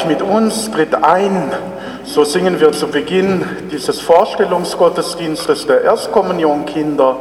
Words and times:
dich 0.00 0.06
mit 0.06 0.22
uns, 0.22 0.70
tritt 0.70 0.94
ein. 0.94 1.52
So 2.04 2.24
singen 2.24 2.60
wir 2.60 2.72
zu 2.72 2.88
Beginn 2.88 3.44
dieses 3.70 4.00
Vorstellungsgottesdienstes 4.00 5.66
der 5.66 5.82
Erstkommunionkinder. 5.82 7.16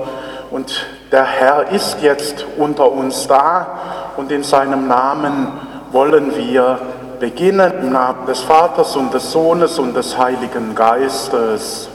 Und 0.52 0.88
der 1.12 1.26
Herr 1.26 1.72
ist 1.72 1.98
jetzt 2.02 2.46
unter 2.58 2.92
uns 2.92 3.28
da 3.28 3.80
und 4.18 4.32
in 4.32 4.44
seinem 4.44 4.88
Namen 4.88 5.48
wollen 5.92 6.36
wir 6.36 6.80
beginnen 7.20 7.72
im 7.82 7.92
Namen 7.92 8.26
des 8.26 8.40
Vaters 8.42 8.96
und 8.96 9.14
des 9.14 9.32
Sohnes 9.32 9.78
und 9.78 9.96
des 9.96 10.18
Heiligen 10.18 10.74
Geistes. 10.74 11.90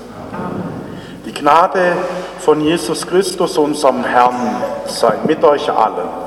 Die 1.25 1.33
Gnade 1.33 1.93
von 2.41 2.61
Jesus 2.61 3.07
Christus, 3.07 3.57
unserem 3.57 4.05
Herrn, 4.05 4.57
sei 4.87 5.15
mit 5.27 5.43
euch 5.43 5.71
allen. 5.71 6.24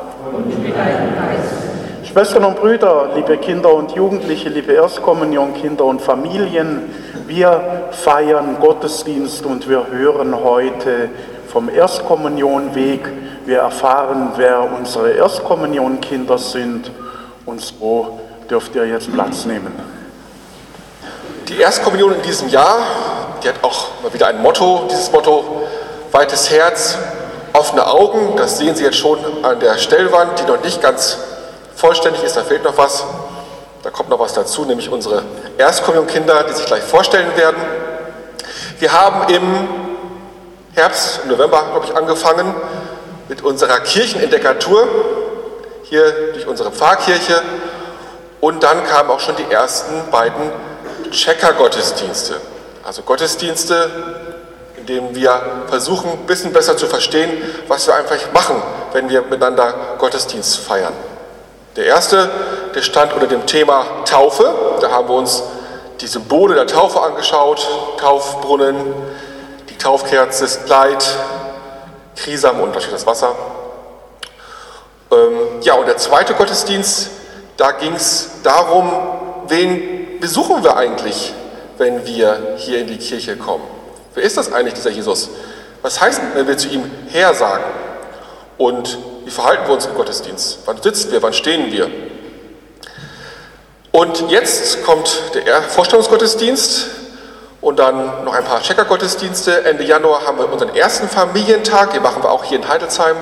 Schwestern 2.18 2.46
und 2.46 2.60
Brüder, 2.60 3.12
liebe 3.14 3.38
Kinder 3.38 3.72
und 3.72 3.92
Jugendliche, 3.92 4.50
liebe 4.50 4.74
Erstkommunionkinder 4.74 5.86
und 5.86 6.02
Familien, 6.02 6.92
wir 7.28 7.90
feiern 7.92 8.58
Gottesdienst 8.60 9.46
und 9.46 9.70
wir 9.70 9.86
hören 9.92 10.36
heute 10.44 11.12
vom 11.48 11.70
Erstkommunionweg. 11.70 13.08
Wir 13.46 13.60
erfahren, 13.60 14.32
wer 14.36 14.64
unsere 14.64 15.12
Erstkommunionkinder 15.12 16.40
sind 16.40 16.90
und 17.46 17.62
so 17.62 18.20
dürft 18.50 18.74
ihr 18.74 18.88
jetzt 18.88 19.14
Platz 19.14 19.46
nehmen. 19.46 19.72
Die 21.48 21.60
Erstkommunion 21.60 22.16
in 22.16 22.24
diesem 22.24 22.50
Jahr, 22.50 22.80
die 23.44 23.50
hat 23.50 23.64
auch 23.64 23.90
mal 24.02 24.12
wieder 24.12 24.26
ein 24.26 24.42
Motto, 24.42 24.88
dieses 24.90 25.12
Motto, 25.12 25.68
weites 26.12 26.50
Herz, 26.50 26.98
offene 27.54 27.86
Augen, 27.86 28.36
das 28.36 28.58
sehen 28.58 28.74
Sie 28.74 28.86
jetzt 28.86 28.98
schon 28.98 29.20
an 29.44 29.60
der 29.60 29.78
Stellwand, 29.78 30.40
die 30.40 30.52
noch 30.52 30.64
nicht 30.64 30.82
ganz 30.82 31.20
vollständig 31.78 32.24
ist, 32.24 32.36
da 32.36 32.44
fehlt 32.44 32.64
noch 32.64 32.78
was. 32.78 33.06
Da 33.84 33.92
kommt 33.92 34.10
noch 34.10 34.20
was 34.20 34.34
dazu, 34.34 34.66
nämlich 34.66 34.92
unsere 34.92 35.24
Erstkommunionkinder, 35.58 36.44
die 36.44 36.54
sich 36.54 36.66
gleich 36.66 36.84
vorstellen 36.84 37.38
werden. 37.38 37.58
Wir 38.80 38.92
haben 38.92 39.34
im 39.34 39.68
Herbst, 40.74 41.22
im 41.24 41.30
November, 41.30 41.64
glaube 41.72 41.86
ich, 41.86 41.96
angefangen 41.96 42.54
mit 43.30 43.44
unserer 43.44 43.80
Kirchenentdeckatur, 43.80 44.88
hier 45.84 46.34
durch 46.34 46.48
unsere 46.48 46.72
Pfarrkirche 46.72 47.42
und 48.42 48.64
dann 48.64 48.84
kamen 48.86 49.10
auch 49.10 49.20
schon 49.20 49.36
die 49.36 49.50
ersten 49.50 50.10
beiden 50.12 50.52
Checker-Gottesdienste. 51.12 52.36
Also 52.84 53.04
Gottesdienste, 53.04 53.90
in 54.78 54.86
denen 54.86 55.16
wir 55.16 55.42
versuchen, 55.68 56.12
ein 56.12 56.26
bisschen 56.26 56.52
besser 56.52 56.76
zu 56.76 56.88
verstehen, 56.88 57.32
was 57.68 57.88
wir 57.88 57.96
einfach 57.96 58.18
machen, 58.34 58.62
wenn 58.94 59.10
wir 59.10 59.22
miteinander 59.22 59.74
Gottesdienst 59.98 60.58
feiern. 60.58 60.94
Der 61.78 61.86
erste, 61.86 62.28
der 62.74 62.82
stand 62.82 63.14
unter 63.14 63.28
dem 63.28 63.46
Thema 63.46 63.86
Taufe. 64.04 64.52
Da 64.82 64.90
haben 64.90 65.08
wir 65.08 65.14
uns 65.14 65.44
die 66.02 66.08
Symbole 66.08 66.56
der 66.56 66.66
Taufe 66.66 67.00
angeschaut, 67.00 67.68
Taufbrunnen, 68.00 68.96
die 69.70 69.78
Taufkerze, 69.78 70.46
das 70.46 70.66
Kleid, 70.66 71.06
Krisam 72.16 72.62
und 72.62 72.70
natürlich 72.70 72.90
das 72.90 73.06
Wasser. 73.06 73.36
Ähm, 75.12 75.62
ja, 75.62 75.76
und 75.76 75.88
der 75.88 75.98
zweite 75.98 76.34
Gottesdienst, 76.34 77.12
da 77.58 77.72
ging 77.74 77.94
es 77.94 78.42
darum, 78.42 78.92
wen 79.48 80.20
besuchen 80.20 80.64
wir 80.64 80.78
eigentlich, 80.78 81.32
wenn 81.78 82.08
wir 82.08 82.56
hier 82.58 82.80
in 82.80 82.88
die 82.88 82.98
Kirche 82.98 83.38
kommen? 83.38 83.64
Wer 84.16 84.24
ist 84.24 84.36
das 84.36 84.52
eigentlich, 84.52 84.74
dieser 84.74 84.90
Jesus? 84.90 85.30
Was 85.84 86.02
heißt, 86.02 86.22
wenn 86.34 86.48
wir 86.48 86.58
zu 86.58 86.70
ihm 86.70 86.90
her 87.10 87.36
sagen? 87.36 87.66
Und 88.58 88.98
wie 89.28 89.32
verhalten 89.32 89.68
wir 89.68 89.74
uns 89.74 89.86
im 89.86 89.94
Gottesdienst? 89.94 90.60
Wann 90.64 90.82
sitzen 90.82 91.12
wir? 91.12 91.22
Wann 91.22 91.34
stehen 91.34 91.70
wir? 91.70 91.92
Und 93.92 94.32
jetzt 94.32 94.86
kommt 94.86 95.20
der 95.34 95.62
Vorstellungsgottesdienst 95.64 96.86
und 97.60 97.78
dann 97.78 98.24
noch 98.24 98.34
ein 98.34 98.46
paar 98.46 98.62
Checkergottesdienste. 98.62 99.66
Ende 99.66 99.84
Januar 99.84 100.26
haben 100.26 100.38
wir 100.38 100.50
unseren 100.50 100.74
ersten 100.74 101.10
Familientag, 101.10 101.92
den 101.92 102.04
machen 102.04 102.24
wir 102.24 102.32
auch 102.32 102.46
hier 102.46 102.58
in 102.58 102.70
Heidelsheim 102.70 103.18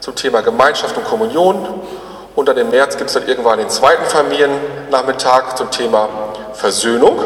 zum 0.00 0.14
Thema 0.16 0.42
Gemeinschaft 0.42 0.98
und 0.98 1.04
Kommunion. 1.06 1.80
Und 2.36 2.46
dann 2.46 2.58
im 2.58 2.68
März 2.68 2.98
gibt 2.98 3.08
es 3.08 3.14
dann 3.14 3.26
irgendwann 3.26 3.58
den 3.58 3.70
zweiten 3.70 4.04
Familiennachmittag 4.04 5.54
zum 5.54 5.70
Thema 5.70 6.10
Versöhnung. 6.52 7.18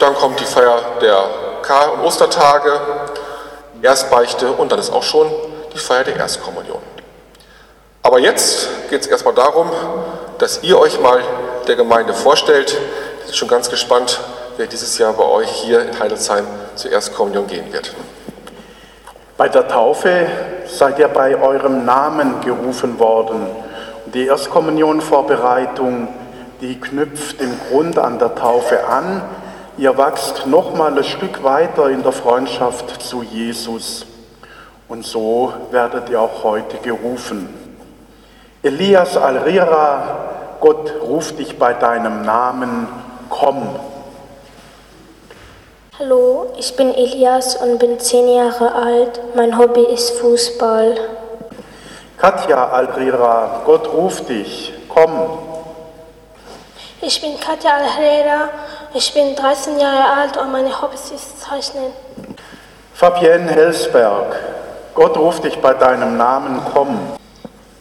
Dann 0.00 0.16
kommt 0.16 0.40
die 0.40 0.44
Feier 0.46 0.80
der 1.00 1.26
Karl- 1.62 1.90
und 1.90 2.00
Ostertage, 2.00 2.72
Erstbeichte 3.82 4.50
und 4.50 4.72
dann 4.72 4.80
ist 4.80 4.92
auch 4.92 5.04
schon 5.04 5.30
die 5.72 5.78
Feier 5.78 6.04
der 6.04 6.16
Erstkommunion. 6.16 6.82
Aber 8.02 8.18
jetzt 8.18 8.68
geht 8.88 9.02
es 9.02 9.06
erstmal 9.06 9.34
darum, 9.34 9.70
dass 10.38 10.62
ihr 10.62 10.78
euch 10.78 11.00
mal 11.00 11.22
der 11.66 11.76
Gemeinde 11.76 12.14
vorstellt. 12.14 12.76
Ich 13.20 13.26
bin 13.26 13.34
schon 13.34 13.48
ganz 13.48 13.68
gespannt, 13.68 14.20
wer 14.56 14.66
dieses 14.66 14.96
Jahr 14.98 15.12
bei 15.12 15.24
euch 15.24 15.50
hier 15.50 15.82
in 15.82 15.98
Heidelsheim 16.00 16.46
zur 16.74 16.90
Erstkommunion 16.90 17.46
gehen 17.46 17.72
wird. 17.72 17.94
Bei 19.36 19.48
der 19.48 19.68
Taufe 19.68 20.26
seid 20.66 20.98
ihr 20.98 21.08
bei 21.08 21.36
eurem 21.40 21.84
Namen 21.84 22.40
gerufen 22.40 22.98
worden. 22.98 23.46
Die 24.12 24.26
Erstkommunionvorbereitung, 24.26 26.08
die 26.60 26.80
knüpft 26.80 27.40
im 27.40 27.58
Grund 27.68 27.98
an 27.98 28.18
der 28.18 28.34
Taufe 28.34 28.86
an. 28.86 29.22
Ihr 29.78 29.96
wachst 29.96 30.46
nochmal 30.46 30.96
ein 30.96 31.04
Stück 31.04 31.42
weiter 31.42 31.88
in 31.88 32.02
der 32.02 32.12
Freundschaft 32.12 33.02
zu 33.02 33.22
Jesus. 33.22 34.04
Und 34.90 35.06
so 35.06 35.52
werdet 35.70 36.08
ihr 36.08 36.20
auch 36.20 36.42
heute 36.42 36.76
gerufen. 36.78 37.48
Elias 38.60 39.16
Alrira, 39.16 40.56
Gott 40.58 40.92
ruft 41.00 41.38
dich 41.38 41.56
bei 41.56 41.74
deinem 41.74 42.22
Namen, 42.22 42.88
komm. 43.28 43.68
Hallo, 45.96 46.52
ich 46.58 46.74
bin 46.74 46.92
Elias 46.92 47.54
und 47.54 47.78
bin 47.78 48.00
zehn 48.00 48.34
Jahre 48.34 48.74
alt. 48.74 49.20
Mein 49.36 49.56
Hobby 49.56 49.82
ist 49.82 50.10
Fußball. 50.18 50.96
Katja 52.18 52.70
Alrira, 52.70 53.62
Gott 53.64 53.86
ruft 53.92 54.28
dich, 54.28 54.72
komm. 54.88 55.38
Ich 57.00 57.20
bin 57.20 57.38
Katja 57.38 57.76
Alrira, 57.76 58.48
ich 58.92 59.14
bin 59.14 59.36
13 59.36 59.78
Jahre 59.78 60.20
alt 60.20 60.36
und 60.36 60.50
meine 60.50 60.82
Hobby 60.82 60.96
ist 60.96 61.40
Zeichnen. 61.40 61.92
Fabienne 62.92 63.52
Helsberg, 63.52 64.36
Gott 64.94 65.16
ruft 65.16 65.44
dich 65.44 65.58
bei 65.60 65.72
deinem 65.74 66.16
Namen, 66.16 66.60
komm. 66.74 66.98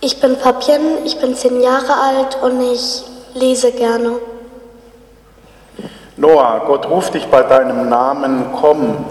Ich 0.02 0.20
bin 0.22 0.38
Fabienne, 0.38 1.00
ich 1.06 1.20
bin 1.20 1.36
zehn 1.36 1.62
Jahre 1.62 1.94
alt 1.94 2.38
und 2.42 2.62
ich 2.62 3.04
lese 3.34 3.72
gerne. 3.72 4.14
Noah, 6.16 6.62
Gott 6.66 6.88
ruft 6.88 7.14
dich 7.14 7.28
bei 7.28 7.42
deinem 7.44 7.90
Namen, 7.90 8.46
komm. 8.60 9.06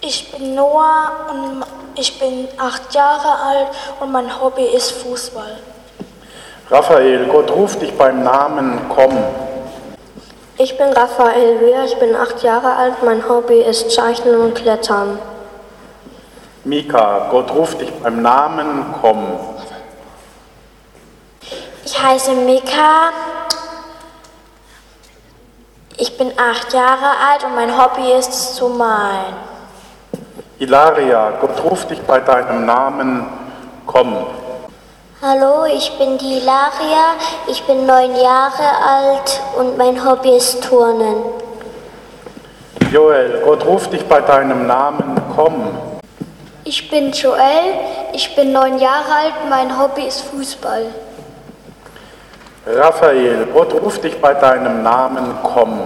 Ich 0.00 0.30
bin 0.32 0.54
Noah 0.54 1.10
und 1.30 1.64
ich 1.96 2.18
bin 2.18 2.48
acht 2.58 2.94
Jahre 2.94 3.28
alt 3.44 3.68
und 4.00 4.12
mein 4.12 4.40
Hobby 4.40 4.64
ist 4.64 4.92
Fußball. 4.92 5.56
Raphael, 6.70 7.26
Gott 7.26 7.50
ruft 7.50 7.82
dich 7.82 7.92
beim 7.96 8.22
Namen, 8.22 8.80
komm. 8.94 9.16
Ich 10.58 10.76
bin 10.78 10.92
Raphael 10.92 11.60
Wehr, 11.60 11.84
ich 11.84 11.96
bin 11.98 12.14
acht 12.14 12.42
Jahre 12.42 12.74
alt, 12.74 13.02
mein 13.04 13.28
Hobby 13.28 13.60
ist 13.60 13.90
Zeichnen 13.90 14.40
und 14.40 14.54
Klettern. 14.54 15.18
Mika, 16.66 17.28
Gott 17.30 17.54
ruft 17.54 17.80
dich 17.80 17.92
beim 18.02 18.22
Namen, 18.22 18.92
komm. 19.00 19.24
Ich 21.84 22.02
heiße 22.02 22.32
Mika, 22.32 23.10
ich 25.96 26.18
bin 26.18 26.32
acht 26.36 26.72
Jahre 26.74 27.06
alt 27.30 27.44
und 27.44 27.54
mein 27.54 27.70
Hobby 27.78 28.10
ist 28.18 28.30
es 28.30 28.54
zu 28.56 28.68
malen. 28.68 29.36
Ilaria, 30.58 31.34
Gott 31.40 31.62
ruft 31.62 31.90
dich 31.90 32.02
bei 32.02 32.18
deinem 32.18 32.66
Namen, 32.66 33.28
komm. 33.86 34.26
Hallo, 35.22 35.66
ich 35.66 35.96
bin 35.98 36.18
die 36.18 36.38
Ilaria, 36.38 37.14
ich 37.46 37.62
bin 37.62 37.86
neun 37.86 38.16
Jahre 38.16 38.68
alt 38.84 39.40
und 39.56 39.78
mein 39.78 40.04
Hobby 40.04 40.30
ist 40.30 40.64
Turnen. 40.64 41.18
Joel, 42.90 43.42
Gott 43.44 43.64
ruft 43.64 43.92
dich 43.92 44.04
bei 44.06 44.20
deinem 44.20 44.66
Namen, 44.66 45.14
komm. 45.36 45.95
Ich 46.68 46.90
bin 46.90 47.12
Joel, 47.12 47.74
ich 48.12 48.34
bin 48.34 48.50
neun 48.50 48.80
Jahre 48.80 49.14
alt, 49.22 49.34
mein 49.48 49.78
Hobby 49.78 50.02
ist 50.08 50.22
Fußball. 50.22 50.86
Raphael, 52.66 53.46
Gott 53.54 53.72
ruft 53.74 54.02
dich 54.02 54.20
bei 54.20 54.34
deinem 54.34 54.82
Namen, 54.82 55.38
komm. 55.44 55.82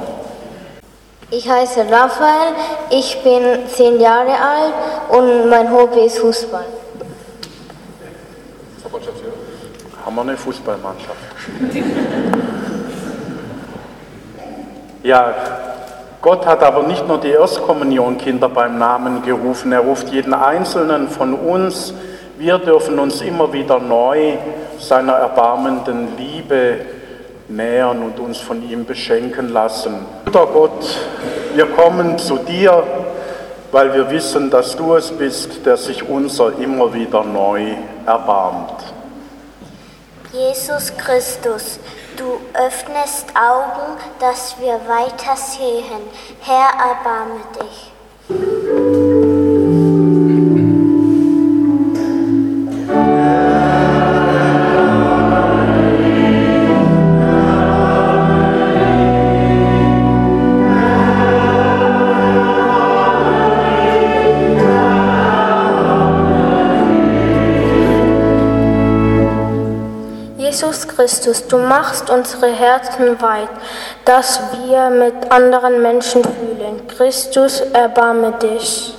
Ich 1.31 1.47
heiße 1.47 1.81
Raphael, 1.81 2.55
ich 2.89 3.23
bin 3.23 3.69
zehn 3.69 4.01
Jahre 4.01 4.33
alt 4.33 4.73
und 5.11 5.51
mein 5.51 5.71
Hobby 5.71 6.01
ist 6.07 6.19
Fußball. 6.19 6.65
Haben 10.07 10.15
wir 10.17 10.23
eine 10.23 10.37
Fußballmannschaft? 10.39 11.19
ja, 15.03 15.35
Gott 16.23 16.47
hat 16.47 16.63
aber 16.63 16.83
nicht 16.83 17.09
nur 17.09 17.19
die 17.19 17.31
Erstkommunionkinder 17.31 18.49
beim 18.49 18.79
Namen 18.79 19.23
gerufen, 19.23 19.73
er 19.73 19.81
ruft 19.81 20.09
jeden 20.11 20.35
einzelnen 20.35 21.09
von 21.09 21.35
uns 21.35 21.95
Wir 22.41 22.57
dürfen 22.57 22.99
uns 22.99 23.21
immer 23.21 23.53
wieder 23.53 23.79
neu 23.79 24.39
seiner 24.79 25.13
erbarmenden 25.13 26.17
Liebe 26.17 26.79
nähern 27.49 28.03
und 28.03 28.19
uns 28.19 28.39
von 28.39 28.67
ihm 28.67 28.87
beschenken 28.87 29.53
lassen. 29.53 30.07
Guter 30.25 30.47
Gott, 30.47 30.87
wir 31.55 31.67
kommen 31.67 32.17
zu 32.17 32.39
dir, 32.39 32.83
weil 33.73 33.93
wir 33.93 34.11
wissen, 34.11 34.49
dass 34.49 34.75
du 34.75 34.95
es 34.95 35.11
bist, 35.11 35.67
der 35.67 35.77
sich 35.77 36.09
unser 36.09 36.59
immer 36.59 36.95
wieder 36.95 37.25
neu 37.25 37.75
erbarmt. 38.07 38.85
Jesus 40.33 40.97
Christus, 40.97 41.79
du 42.21 42.39
öffnest 42.53 43.27
Augen, 43.35 43.97
dass 44.19 44.57
wir 44.61 44.79
weiter 44.87 45.37
sehen. 45.37 46.03
Herr, 46.41 46.69
erbarme 46.79 47.41
dich. 47.59 49.10
Christus, 71.11 71.49
du 71.49 71.59
machst 71.59 72.09
unsere 72.09 72.47
Herzen 72.47 73.21
weit, 73.21 73.49
dass 74.05 74.41
wir 74.63 74.91
mit 74.91 75.33
anderen 75.33 75.83
Menschen 75.83 76.23
fühlen. 76.23 76.87
Christus, 76.87 77.63
erbarme 77.73 78.31
dich. 78.41 78.95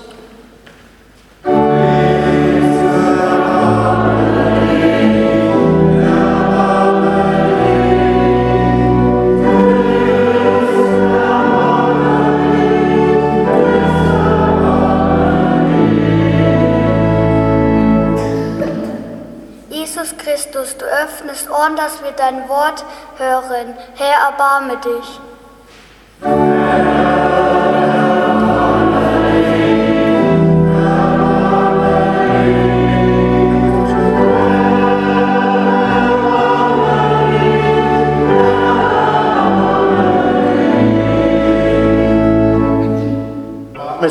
Wir 22.12 22.18
dein 22.18 22.50
Wort 22.50 22.84
hören. 23.18 23.76
Herr, 23.96 24.32
erbarme 24.32 24.78
dich. 24.78 25.20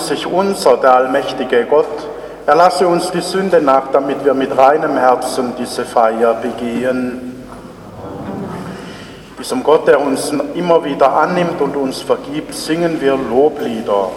Sich 0.00 0.26
unser, 0.26 0.78
der 0.78 0.94
allmächtige 0.94 1.66
Gott, 1.66 1.86
erlasse 2.46 2.88
uns 2.88 3.10
die 3.12 3.20
Sünde 3.20 3.60
nach, 3.60 3.92
damit 3.92 4.24
wir 4.24 4.32
mit 4.32 4.56
reinem 4.56 4.96
Herzen 4.96 5.52
diese 5.56 5.84
Feier 5.84 6.34
begehen. 6.34 7.29
Diesem 9.40 9.62
Gott, 9.62 9.88
der 9.88 9.98
uns 9.98 10.34
immer 10.54 10.84
wieder 10.84 11.16
annimmt 11.16 11.62
und 11.62 11.74
uns 11.74 12.02
vergibt, 12.02 12.52
singen 12.52 13.00
wir 13.00 13.16
Loblieder. 13.16 14.10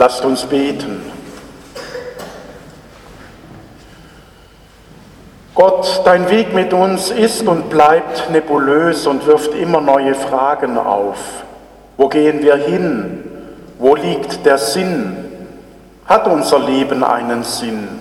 Lasst 0.00 0.24
uns 0.24 0.44
beten. 0.44 1.02
Gott, 5.54 6.00
dein 6.06 6.30
Weg 6.30 6.54
mit 6.54 6.72
uns 6.72 7.10
ist 7.10 7.46
und 7.46 7.68
bleibt 7.68 8.30
nebulös 8.30 9.06
und 9.06 9.26
wirft 9.26 9.52
immer 9.54 9.82
neue 9.82 10.14
Fragen 10.14 10.78
auf. 10.78 11.18
Wo 11.98 12.08
gehen 12.08 12.42
wir 12.42 12.56
hin? 12.56 13.24
Wo 13.78 13.94
liegt 13.94 14.46
der 14.46 14.56
Sinn? 14.56 15.18
Hat 16.06 16.26
unser 16.26 16.60
Leben 16.60 17.04
einen 17.04 17.42
Sinn? 17.42 18.00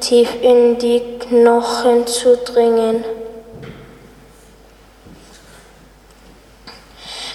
tief 0.00 0.42
in 0.42 0.78
die 0.78 1.00
Knochen 1.18 2.06
zu 2.06 2.36
dringen. 2.36 3.04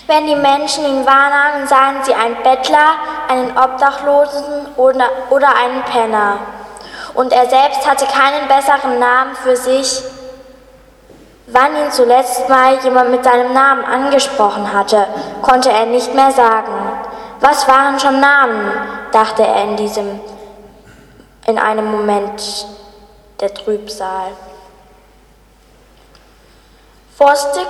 Wenn 0.07 0.27
die 0.27 0.35
Menschen 0.35 0.85
ihn 0.85 1.05
wahrnahmen, 1.05 1.67
sahen 1.67 2.03
sie 2.03 2.13
einen 2.13 2.37
Bettler, 2.43 2.95
einen 3.29 3.57
Obdachlosen 3.57 4.67
oder, 4.77 5.09
oder 5.29 5.55
einen 5.55 5.83
Penner. 5.83 6.39
Und 7.13 7.31
er 7.31 7.47
selbst 7.49 7.89
hatte 7.89 8.05
keinen 8.05 8.47
besseren 8.47 8.99
Namen 8.99 9.35
für 9.35 9.55
sich. 9.55 10.03
Wann 11.47 11.75
ihn 11.75 11.91
zuletzt 11.91 12.49
mal 12.49 12.77
jemand 12.83 13.11
mit 13.11 13.23
seinem 13.23 13.53
Namen 13.53 13.85
angesprochen 13.85 14.73
hatte, 14.73 15.07
konnte 15.41 15.71
er 15.71 15.85
nicht 15.85 16.13
mehr 16.13 16.31
sagen. 16.31 16.73
Was 17.39 17.67
waren 17.67 17.99
schon 17.99 18.19
Namen? 18.19 18.71
dachte 19.15 19.43
er 19.43 19.63
in 19.63 19.77
diesem, 19.77 20.19
in 21.47 21.57
einem 21.57 21.89
Moment 21.89 22.67
der 23.39 23.53
Trübsal. 23.53 24.31
Vorstig 27.17 27.65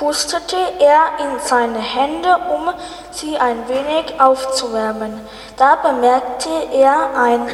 pustete 0.00 0.56
er 0.78 1.22
in 1.22 1.38
seine 1.40 1.78
Hände, 1.78 2.34
um 2.54 2.70
sie 3.10 3.36
ein 3.36 3.68
wenig 3.68 4.18
aufzuwärmen. 4.18 5.20
Da 5.58 5.76
bemerkte 5.76 6.48
er 6.72 7.10
ein 7.14 7.46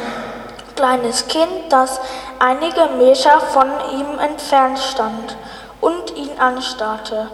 kleines 0.77 1.27
Kind, 1.27 1.49
das 1.69 1.99
einige 2.39 2.85
Meter 2.97 3.41
von 3.41 3.67
ihm 3.91 4.17
entfernt 4.19 4.79
stand 4.79 5.35
und 5.81 6.15
ihn 6.15 6.39
anstarrte. 6.39 7.27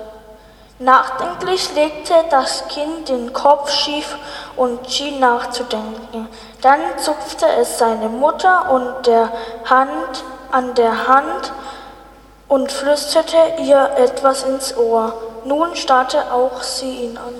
Nachdenklich 0.79 1.75
legte 1.75 2.15
das 2.31 2.67
Kind 2.69 3.07
den 3.07 3.33
Kopf 3.33 3.69
schief 3.69 4.17
und 4.55 4.89
schien 4.89 5.19
nachzudenken. 5.19 6.27
Dann 6.63 6.79
zupfte 6.97 7.45
es 7.61 7.77
seine 7.77 8.09
Mutter 8.09 8.71
und 8.71 9.05
der 9.05 9.31
Hand 9.69 10.23
an 10.51 10.73
der 10.73 11.07
Hand 11.07 11.53
und 12.53 12.71
flüsterte 12.71 13.35
ihr 13.63 13.89
etwas 13.97 14.43
ins 14.43 14.77
Ohr. 14.77 15.11
Nun 15.43 15.75
starrte 15.75 16.31
auch 16.31 16.61
sie 16.61 17.05
ihn 17.05 17.17
an. 17.17 17.33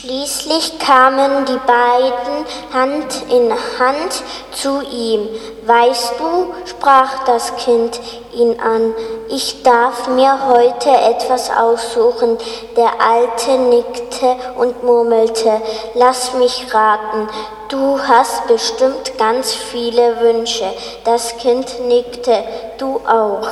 Schließlich 0.00 0.78
kamen 0.78 1.44
die 1.44 1.58
beiden 1.66 2.46
Hand 2.72 3.24
in 3.32 3.50
Hand 3.80 4.22
zu 4.52 4.80
ihm. 4.80 5.28
Weißt 5.66 6.12
du, 6.20 6.54
sprach 6.66 7.24
das 7.24 7.56
Kind 7.56 7.98
ihn 8.32 8.60
an, 8.60 8.94
ich 9.28 9.64
darf 9.64 10.06
mir 10.06 10.46
heute 10.46 10.90
etwas 10.90 11.50
aussuchen. 11.50 12.38
Der 12.76 12.92
Alte 13.00 13.58
nickte 13.58 14.36
und 14.56 14.84
murmelte, 14.84 15.60
lass 15.94 16.32
mich 16.34 16.72
raten, 16.72 17.28
du 17.68 17.98
hast 18.00 18.46
bestimmt 18.46 19.18
ganz 19.18 19.52
viele 19.52 20.20
Wünsche. 20.20 20.72
Das 21.02 21.36
Kind 21.38 21.80
nickte, 21.88 22.44
du 22.78 23.00
auch. 23.04 23.48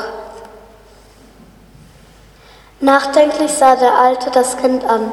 Nachdenklich 2.78 3.50
sah 3.50 3.74
der 3.74 3.98
Alte 3.98 4.30
das 4.30 4.56
Kind 4.58 4.88
an 4.88 5.10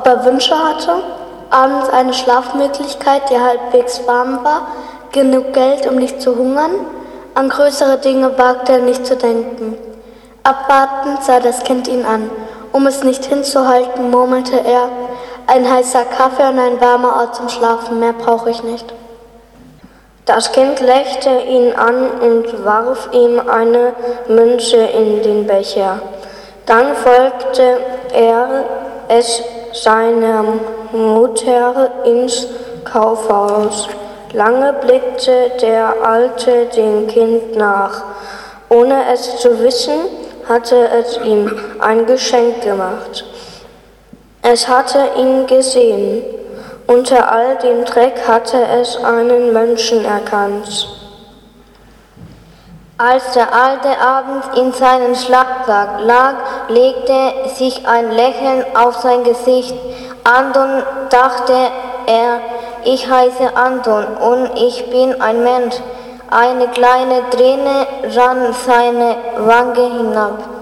ob 0.00 0.06
er 0.06 0.24
Wünsche 0.24 0.56
hatte, 0.56 0.94
abends 1.50 1.90
eine 1.90 2.14
Schlafmöglichkeit, 2.14 3.28
die 3.28 3.38
halbwegs 3.38 4.06
warm 4.06 4.42
war, 4.42 4.68
genug 5.12 5.52
Geld, 5.52 5.86
um 5.86 5.96
nicht 5.96 6.22
zu 6.22 6.36
hungern, 6.36 6.70
an 7.34 7.50
größere 7.50 7.98
Dinge 7.98 8.38
wagte 8.38 8.72
er 8.72 8.78
nicht 8.78 9.04
zu 9.04 9.14
denken. 9.14 9.76
Abwartend 10.42 11.22
sah 11.22 11.38
das 11.38 11.64
Kind 11.64 11.86
ihn 11.86 12.06
an. 12.06 12.30
Um 12.72 12.86
es 12.86 13.04
nicht 13.04 13.26
hinzuhalten, 13.26 14.10
murmelte 14.10 14.56
er, 14.56 14.88
ein 15.46 15.70
heißer 15.70 16.04
Kaffee 16.04 16.48
und 16.48 16.58
ein 16.58 16.80
warmer 16.80 17.16
Ort 17.16 17.34
zum 17.36 17.50
Schlafen, 17.50 18.00
mehr 18.00 18.14
brauche 18.14 18.48
ich 18.48 18.62
nicht. 18.62 18.94
Das 20.24 20.52
Kind 20.52 20.80
lächelte 20.80 21.40
ihn 21.40 21.74
an 21.74 22.10
und 22.22 22.64
warf 22.64 23.10
ihm 23.12 23.38
eine 23.38 23.92
Münze 24.28 24.76
in 24.76 25.22
den 25.22 25.46
Becher. 25.46 26.00
Dann 26.64 26.94
folgte 26.94 27.80
er 28.14 28.64
es 29.08 29.42
seiner 29.72 30.44
Mutter 30.92 31.90
ins 32.04 32.46
Kaufhaus. 32.84 33.88
Lange 34.32 34.72
blickte 34.74 35.50
der 35.60 35.94
Alte 36.02 36.66
dem 36.66 37.06
Kind 37.08 37.56
nach. 37.56 38.02
Ohne 38.68 39.12
es 39.12 39.38
zu 39.38 39.60
wissen, 39.60 39.98
hatte 40.48 40.88
es 40.88 41.18
ihm 41.24 41.50
ein 41.80 42.06
Geschenk 42.06 42.62
gemacht. 42.62 43.24
Es 44.42 44.68
hatte 44.68 45.00
ihn 45.16 45.46
gesehen. 45.46 46.22
Unter 46.86 47.30
all 47.30 47.56
dem 47.58 47.84
Dreck 47.84 48.26
hatte 48.26 48.58
es 48.80 48.96
einen 48.96 49.52
Menschen 49.52 50.04
erkannt. 50.04 50.99
Als 53.02 53.32
der 53.32 53.54
Alte 53.54 53.98
abends 53.98 54.46
in 54.58 54.74
seinem 54.74 55.14
Schlafsack 55.14 56.00
lag, 56.00 56.34
legte 56.68 57.48
sich 57.54 57.88
ein 57.88 58.10
Lächeln 58.10 58.62
auf 58.76 58.96
sein 58.96 59.24
Gesicht. 59.24 59.74
Anton 60.22 60.82
dachte 61.08 61.54
er, 62.04 62.40
ich 62.84 63.08
heiße 63.10 63.56
Anton 63.56 64.04
und 64.04 64.50
ich 64.54 64.90
bin 64.90 65.18
ein 65.18 65.42
Mensch. 65.42 65.76
Eine 66.30 66.68
kleine 66.68 67.22
Träne 67.30 67.86
rann 68.14 68.54
seine 68.66 69.16
Wange 69.46 69.96
hinab. 69.96 70.59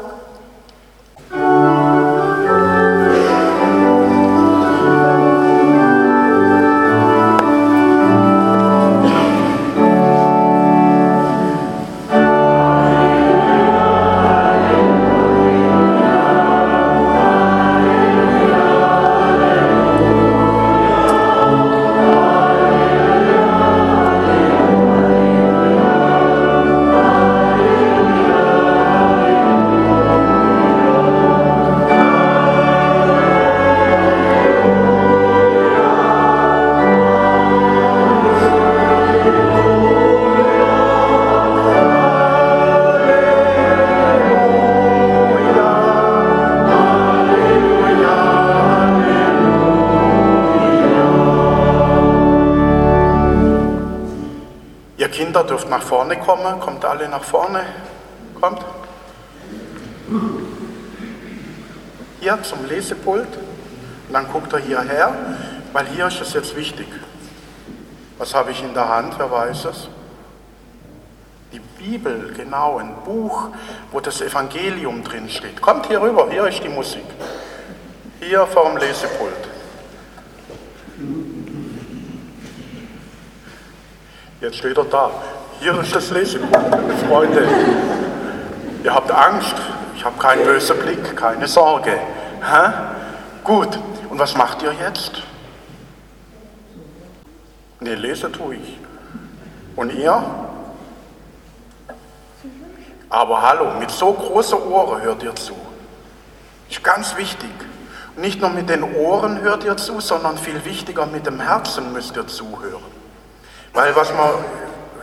Vorne 56.08 56.16
kommen. 56.16 56.60
Kommt 56.60 56.84
alle 56.84 57.08
nach 57.08 57.24
vorne. 57.24 57.64
Kommt. 58.40 58.64
Hier 62.20 62.42
zum 62.42 62.66
Lesepult. 62.66 63.28
Und 64.08 64.14
dann 64.14 64.30
guckt 64.32 64.52
er 64.52 64.58
hierher, 64.58 65.14
weil 65.72 65.86
hier 65.86 66.06
ist 66.06 66.20
es 66.20 66.32
jetzt 66.32 66.56
wichtig. 66.56 66.86
Was 68.16 68.34
habe 68.34 68.52
ich 68.52 68.62
in 68.62 68.72
der 68.72 68.88
Hand? 68.88 69.14
Wer 69.18 69.30
weiß 69.30 69.66
es? 69.66 69.88
Die 71.52 71.60
Bibel, 71.60 72.32
genau, 72.34 72.78
ein 72.78 72.94
Buch, 73.04 73.48
wo 73.92 74.00
das 74.00 74.20
Evangelium 74.20 75.04
drin 75.04 75.28
steht. 75.28 75.60
Kommt 75.60 75.86
hier 75.86 76.00
rüber, 76.00 76.28
hier 76.30 76.46
ist 76.46 76.62
die 76.62 76.68
Musik. 76.68 77.04
Hier 78.20 78.46
vorm 78.46 78.76
Lesepult. 78.78 79.32
Jetzt 84.40 84.56
steht 84.56 84.76
er 84.76 84.84
da. 84.84 85.10
Hier 85.60 85.80
ist 85.80 85.94
das 85.94 86.10
Lesepult. 86.10 86.50
Freunde, 87.08 87.48
ihr 88.84 88.94
habt 88.94 89.10
Angst. 89.10 89.56
Ich 89.96 90.04
habe 90.04 90.16
keinen 90.18 90.44
bösen 90.44 90.78
Blick, 90.78 91.16
keine 91.16 91.48
Sorge. 91.48 91.98
Hä? 92.40 92.72
Gut, 93.42 93.76
und 94.08 94.18
was 94.18 94.36
macht 94.36 94.62
ihr 94.62 94.72
jetzt? 94.72 95.22
Lese 97.80 98.30
tue 98.30 98.56
ich. 98.56 98.78
Und 99.74 99.92
ihr? 99.94 100.22
Aber 103.10 103.42
hallo, 103.42 103.72
mit 103.78 103.90
so 103.90 104.12
großen 104.12 104.58
Ohren 104.62 105.02
hört 105.02 105.22
ihr 105.22 105.34
zu. 105.34 105.54
Ist 106.70 106.84
ganz 106.84 107.16
wichtig. 107.16 107.50
nicht 108.16 108.40
nur 108.40 108.50
mit 108.50 108.68
den 108.68 108.82
Ohren 108.82 109.40
hört 109.40 109.64
ihr 109.64 109.76
zu, 109.76 110.00
sondern 110.00 110.38
viel 110.38 110.64
wichtiger 110.64 111.06
mit 111.06 111.26
dem 111.26 111.40
Herzen 111.40 111.92
müsst 111.92 112.16
ihr 112.16 112.26
zuhören. 112.26 112.82
Weil 113.72 113.94
was 113.94 114.12
man 114.12 114.30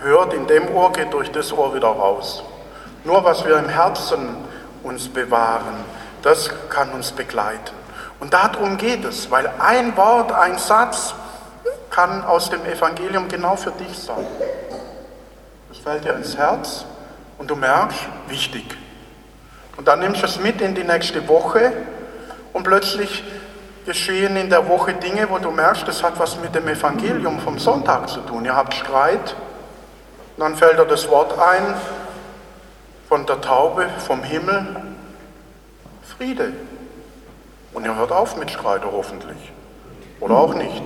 hört 0.06 0.34
in 0.34 0.48
dem 0.48 0.74
Ohr 0.74 0.94
geht 0.94 1.14
durch 1.14 1.32
das 1.32 1.52
Ohr 1.52 1.74
wieder 1.74 1.88
raus. 1.88 2.44
Nur 3.04 3.24
was 3.24 3.46
wir 3.46 3.58
im 3.58 3.70
Herzen 3.70 4.38
uns 4.84 5.10
bewahren, 5.10 5.84
das 6.22 6.50
kann 6.70 6.92
uns 6.92 7.12
begleiten. 7.12 7.74
Und 8.20 8.34
darum 8.34 8.78
geht 8.78 9.04
es, 9.04 9.30
weil 9.30 9.52
ein 9.60 9.96
Wort, 9.98 10.32
ein 10.32 10.58
Satz 10.58 11.14
kann 11.90 12.24
aus 12.24 12.50
dem 12.50 12.66
Evangelium 12.66 13.28
genau 13.28 13.56
für 13.56 13.72
dich 13.72 13.98
sein. 13.98 14.26
Es 15.72 15.80
fällt 15.80 16.06
dir 16.06 16.14
ins 16.14 16.38
Herz 16.38 16.86
und 17.38 17.50
du 17.50 17.56
merkst, 17.56 18.00
wichtig. 18.28 18.66
Und 19.78 19.88
dann 19.88 20.00
nimmst 20.00 20.22
du 20.22 20.26
es 20.26 20.40
mit 20.40 20.62
in 20.62 20.74
die 20.74 20.84
nächste 20.84 21.28
Woche 21.28 21.74
und 22.54 22.64
plötzlich 22.64 23.24
geschehen 23.86 24.36
in 24.38 24.50
der 24.50 24.68
Woche 24.68 24.94
Dinge, 24.94 25.30
wo 25.30 25.38
du 25.38 25.52
merkst, 25.52 25.88
das 25.88 26.02
hat 26.02 26.18
was 26.18 26.40
mit 26.40 26.56
dem 26.56 26.68
Evangelium 26.68 27.40
vom 27.40 27.60
Sonntag 27.60 28.10
zu 28.10 28.22
tun. 28.22 28.46
Ihr 28.46 28.56
habt 28.56 28.74
Streit, 28.74 29.36
und 30.36 30.42
dann 30.44 30.56
fällt 30.56 30.78
dir 30.78 30.86
das 30.86 31.10
Wort 31.10 31.38
ein 31.40 31.76
von 33.08 33.26
der 33.26 33.40
Taube, 33.40 33.88
vom 34.06 34.22
Himmel, 34.24 34.68
Friede. 36.18 36.52
Und 37.74 37.86
ihr 37.86 37.96
hört 37.96 38.12
auf 38.12 38.36
mit 38.36 38.52
Streit 38.52 38.82
hoffentlich. 38.90 39.38
Oder 40.20 40.38
auch 40.38 40.54
nicht. 40.54 40.84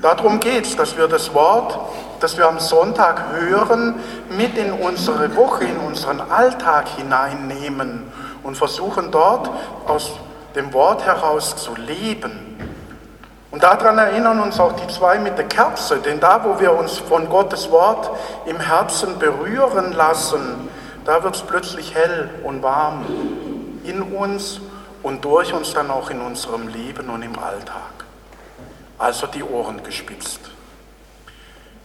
Darum 0.00 0.40
geht 0.40 0.64
es, 0.64 0.76
dass 0.76 0.96
wir 0.96 1.06
das 1.06 1.32
Wort, 1.34 1.78
das 2.20 2.36
wir 2.36 2.48
am 2.48 2.58
Sonntag 2.58 3.22
hören, 3.32 3.94
mit 4.30 4.56
in 4.56 4.72
unsere 4.72 5.36
Woche, 5.36 5.64
in 5.64 5.76
unseren 5.78 6.20
Alltag 6.20 6.88
hineinnehmen 6.96 8.10
und 8.42 8.56
versuchen 8.56 9.10
dort 9.10 9.50
aus 9.86 10.12
dem 10.54 10.72
Wort 10.72 11.04
heraus 11.04 11.56
zu 11.56 11.74
leben. 11.76 12.51
Und 13.52 13.62
daran 13.62 13.98
erinnern 13.98 14.40
uns 14.40 14.58
auch 14.58 14.72
die 14.72 14.86
zwei 14.88 15.18
mit 15.18 15.38
der 15.38 15.44
Kerze, 15.44 15.98
denn 15.98 16.18
da, 16.18 16.42
wo 16.42 16.58
wir 16.58 16.72
uns 16.72 16.98
von 16.98 17.28
Gottes 17.28 17.70
Wort 17.70 18.10
im 18.46 18.58
Herzen 18.58 19.18
berühren 19.18 19.92
lassen, 19.92 20.68
da 21.04 21.22
wird 21.22 21.36
es 21.36 21.42
plötzlich 21.42 21.94
hell 21.94 22.30
und 22.42 22.62
warm 22.62 23.04
in 23.84 24.02
uns 24.02 24.60
und 25.02 25.24
durch 25.24 25.52
uns 25.52 25.72
dann 25.74 25.90
auch 25.90 26.10
in 26.10 26.20
unserem 26.20 26.68
Leben 26.68 27.08
und 27.08 27.22
im 27.22 27.38
Alltag 27.38 28.02
also 29.02 29.26
die 29.26 29.42
Ohren 29.42 29.82
gespitzt. 29.82 30.40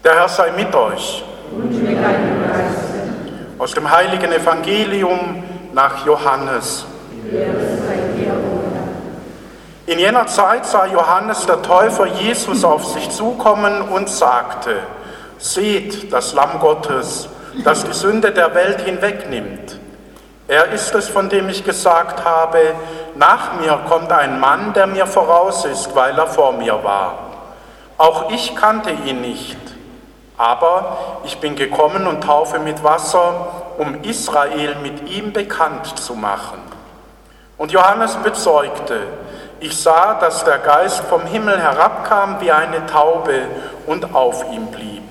Der 0.04 0.14
Herr 0.14 0.30
sei 0.30 0.52
mit 0.52 0.74
euch. 0.76 1.24
Aus 3.58 3.74
dem 3.74 3.90
heiligen 3.90 4.32
Evangelium 4.32 5.44
nach 5.74 6.06
Johannes. 6.06 6.86
In 9.88 10.00
jener 10.00 10.28
Zeit 10.28 10.66
sah 10.66 10.86
Johannes 10.86 11.46
der 11.46 11.62
Täufer 11.62 12.08
Jesus 12.08 12.66
auf 12.66 12.84
sich 12.88 13.10
zukommen 13.10 13.82
und 13.84 14.10
sagte, 14.10 14.80
Seht 15.38 16.12
das 16.12 16.34
Lamm 16.34 16.60
Gottes, 16.60 17.30
das 17.64 17.86
die 17.86 17.94
Sünde 17.94 18.34
der 18.34 18.54
Welt 18.54 18.82
hinwegnimmt. 18.82 19.80
Er 20.50 20.72
ist 20.74 20.94
es, 20.94 21.08
von 21.08 21.30
dem 21.30 21.48
ich 21.48 21.64
gesagt 21.64 22.26
habe, 22.26 22.60
nach 23.16 23.62
mir 23.62 23.80
kommt 23.88 24.12
ein 24.12 24.42
Mann, 24.42 24.74
der 24.74 24.88
mir 24.88 25.08
voraus 25.08 25.64
ist, 25.64 25.96
weil 25.96 26.18
er 26.18 26.28
vor 26.28 26.52
mir 26.52 26.84
war. 26.84 27.20
Auch 27.98 28.30
ich 28.30 28.58
kannte 28.58 28.92
ihn 28.92 29.22
nicht, 29.22 29.58
aber 30.38 30.98
ich 31.24 31.38
bin 31.38 31.56
gekommen 31.56 32.08
und 32.08 32.26
taufe 32.26 32.60
mit 32.60 32.84
Wasser, 32.84 33.48
um 33.78 34.04
Israel 34.04 34.76
mit 34.84 35.10
ihm 35.10 35.32
bekannt 35.32 35.98
zu 35.98 36.14
machen. 36.14 36.60
Und 37.58 37.72
Johannes 37.72 38.16
bezeugte, 38.18 39.00
ich 39.60 39.78
sah, 39.78 40.16
dass 40.16 40.44
der 40.44 40.60
Geist 40.60 41.02
vom 41.06 41.26
Himmel 41.26 41.60
herabkam 41.60 42.38
wie 42.40 42.52
eine 42.52 42.86
Taube 42.86 43.42
und 43.86 44.16
auf 44.16 44.44
ihm 44.52 44.68
blieb. 44.68 45.04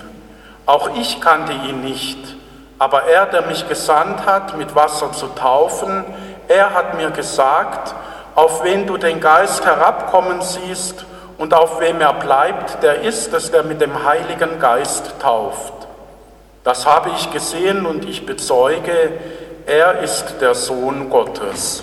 Auch 0.66 0.90
ich 0.96 1.20
kannte 1.20 1.52
ihn 1.52 1.82
nicht 1.82 2.36
aber 2.78 3.04
er, 3.04 3.26
der 3.26 3.42
mich 3.42 3.68
gesandt 3.68 4.26
hat, 4.26 4.56
mit 4.56 4.74
Wasser 4.74 5.12
zu 5.12 5.28
taufen, 5.28 6.04
er 6.48 6.74
hat 6.74 6.96
mir 6.96 7.10
gesagt, 7.10 7.94
auf 8.34 8.62
wen 8.64 8.86
du 8.86 8.98
den 8.98 9.20
Geist 9.20 9.64
herabkommen 9.64 10.42
siehst 10.42 11.06
und 11.38 11.54
auf 11.54 11.80
wem 11.80 12.00
er 12.00 12.12
bleibt, 12.14 12.82
der 12.82 13.00
ist 13.00 13.32
es, 13.32 13.50
der 13.50 13.62
mit 13.62 13.80
dem 13.80 14.04
Heiligen 14.04 14.60
Geist 14.60 15.14
tauft. 15.20 15.72
Das 16.64 16.84
habe 16.86 17.10
ich 17.16 17.30
gesehen 17.30 17.86
und 17.86 18.04
ich 18.04 18.26
bezeuge, 18.26 19.12
er 19.66 20.00
ist 20.00 20.40
der 20.40 20.54
Sohn 20.54 21.08
Gottes. 21.08 21.82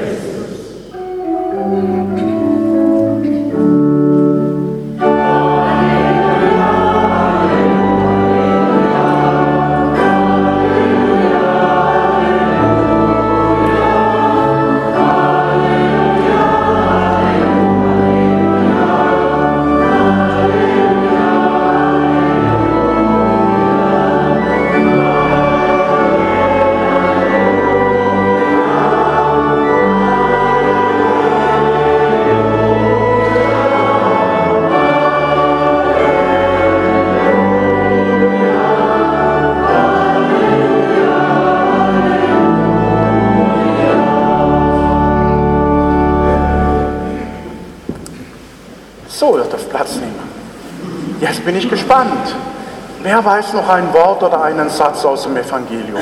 Wer 53.23 53.33
weiß 53.33 53.53
noch 53.53 53.69
ein 53.69 53.93
Wort 53.93 54.23
oder 54.23 54.41
einen 54.41 54.67
Satz 54.67 55.05
aus 55.05 55.23
dem 55.23 55.37
Evangelium? 55.37 56.01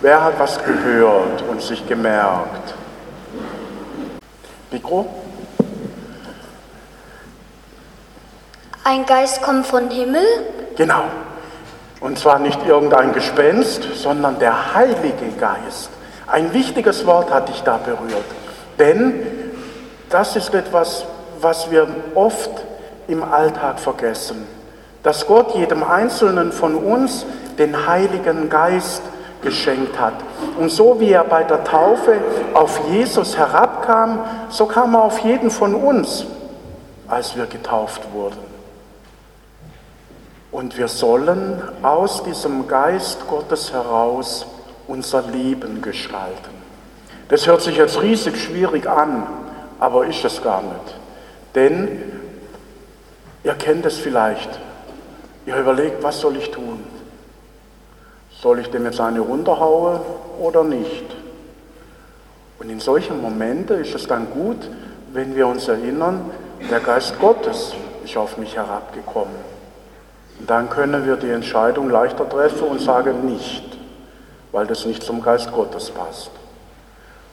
Wer 0.00 0.24
hat 0.24 0.36
was 0.36 0.58
gehört 0.64 1.42
und 1.48 1.62
sich 1.62 1.86
gemerkt? 1.86 2.74
Mikro? 4.72 5.06
Ein 8.82 9.06
Geist 9.06 9.42
kommt 9.42 9.64
von 9.64 9.90
Himmel? 9.90 10.24
Genau. 10.76 11.04
Und 12.00 12.18
zwar 12.18 12.40
nicht 12.40 12.66
irgendein 12.66 13.12
Gespenst, 13.12 13.84
sondern 13.94 14.40
der 14.40 14.74
Heilige 14.74 15.28
Geist. 15.38 15.90
Ein 16.26 16.52
wichtiges 16.52 17.06
Wort 17.06 17.30
hat 17.32 17.48
dich 17.48 17.62
da 17.62 17.76
berührt. 17.76 18.24
Denn 18.76 19.24
das 20.10 20.34
ist 20.34 20.52
etwas, 20.52 21.04
was 21.40 21.70
wir 21.70 21.86
oft 22.16 22.50
im 23.06 23.22
Alltag 23.22 23.78
vergessen, 23.78 24.61
dass 25.02 25.26
Gott 25.26 25.54
jedem 25.54 25.82
Einzelnen 25.82 26.52
von 26.52 26.74
uns 26.74 27.26
den 27.58 27.86
Heiligen 27.86 28.48
Geist 28.48 29.02
geschenkt 29.42 29.98
hat. 29.98 30.14
Und 30.58 30.70
so 30.70 31.00
wie 31.00 31.10
er 31.10 31.24
bei 31.24 31.42
der 31.42 31.64
Taufe 31.64 32.20
auf 32.54 32.80
Jesus 32.90 33.36
herabkam, 33.36 34.20
so 34.48 34.66
kam 34.66 34.94
er 34.94 35.02
auf 35.02 35.18
jeden 35.20 35.50
von 35.50 35.74
uns, 35.74 36.24
als 37.08 37.36
wir 37.36 37.46
getauft 37.46 38.02
wurden. 38.12 38.52
Und 40.52 40.76
wir 40.78 40.88
sollen 40.88 41.62
aus 41.82 42.22
diesem 42.22 42.68
Geist 42.68 43.26
Gottes 43.28 43.72
heraus 43.72 44.46
unser 44.86 45.22
Leben 45.22 45.82
gestalten. 45.82 46.62
Das 47.28 47.46
hört 47.46 47.62
sich 47.62 47.76
jetzt 47.76 48.00
riesig 48.02 48.36
schwierig 48.36 48.86
an, 48.86 49.26
aber 49.80 50.06
ist 50.06 50.24
es 50.24 50.42
gar 50.42 50.60
nicht. 50.60 50.94
Denn 51.54 52.12
Ihr 53.44 53.54
kennt 53.54 53.84
es 53.86 53.98
vielleicht. 53.98 54.48
Ihr 55.46 55.56
überlegt, 55.56 56.02
was 56.02 56.20
soll 56.20 56.36
ich 56.36 56.50
tun? 56.50 56.84
Soll 58.40 58.60
ich 58.60 58.68
dem 58.68 58.84
jetzt 58.84 59.00
eine 59.00 59.20
runterhauen 59.20 60.00
oder 60.40 60.64
nicht? 60.64 61.04
Und 62.58 62.70
in 62.70 62.80
solchen 62.80 63.20
Momenten 63.20 63.80
ist 63.80 63.94
es 63.94 64.06
dann 64.06 64.30
gut, 64.30 64.68
wenn 65.12 65.34
wir 65.34 65.46
uns 65.46 65.66
erinnern, 65.68 66.30
der 66.70 66.80
Geist 66.80 67.18
Gottes 67.20 67.74
ist 68.04 68.16
auf 68.16 68.36
mich 68.36 68.56
herabgekommen. 68.56 69.34
Und 70.38 70.48
dann 70.48 70.70
können 70.70 71.06
wir 71.06 71.16
die 71.16 71.30
Entscheidung 71.30 71.90
leichter 71.90 72.28
treffen 72.28 72.68
und 72.68 72.80
sagen 72.80 73.26
nicht, 73.26 73.64
weil 74.52 74.66
das 74.66 74.86
nicht 74.86 75.02
zum 75.02 75.22
Geist 75.22 75.52
Gottes 75.52 75.90
passt. 75.90 76.30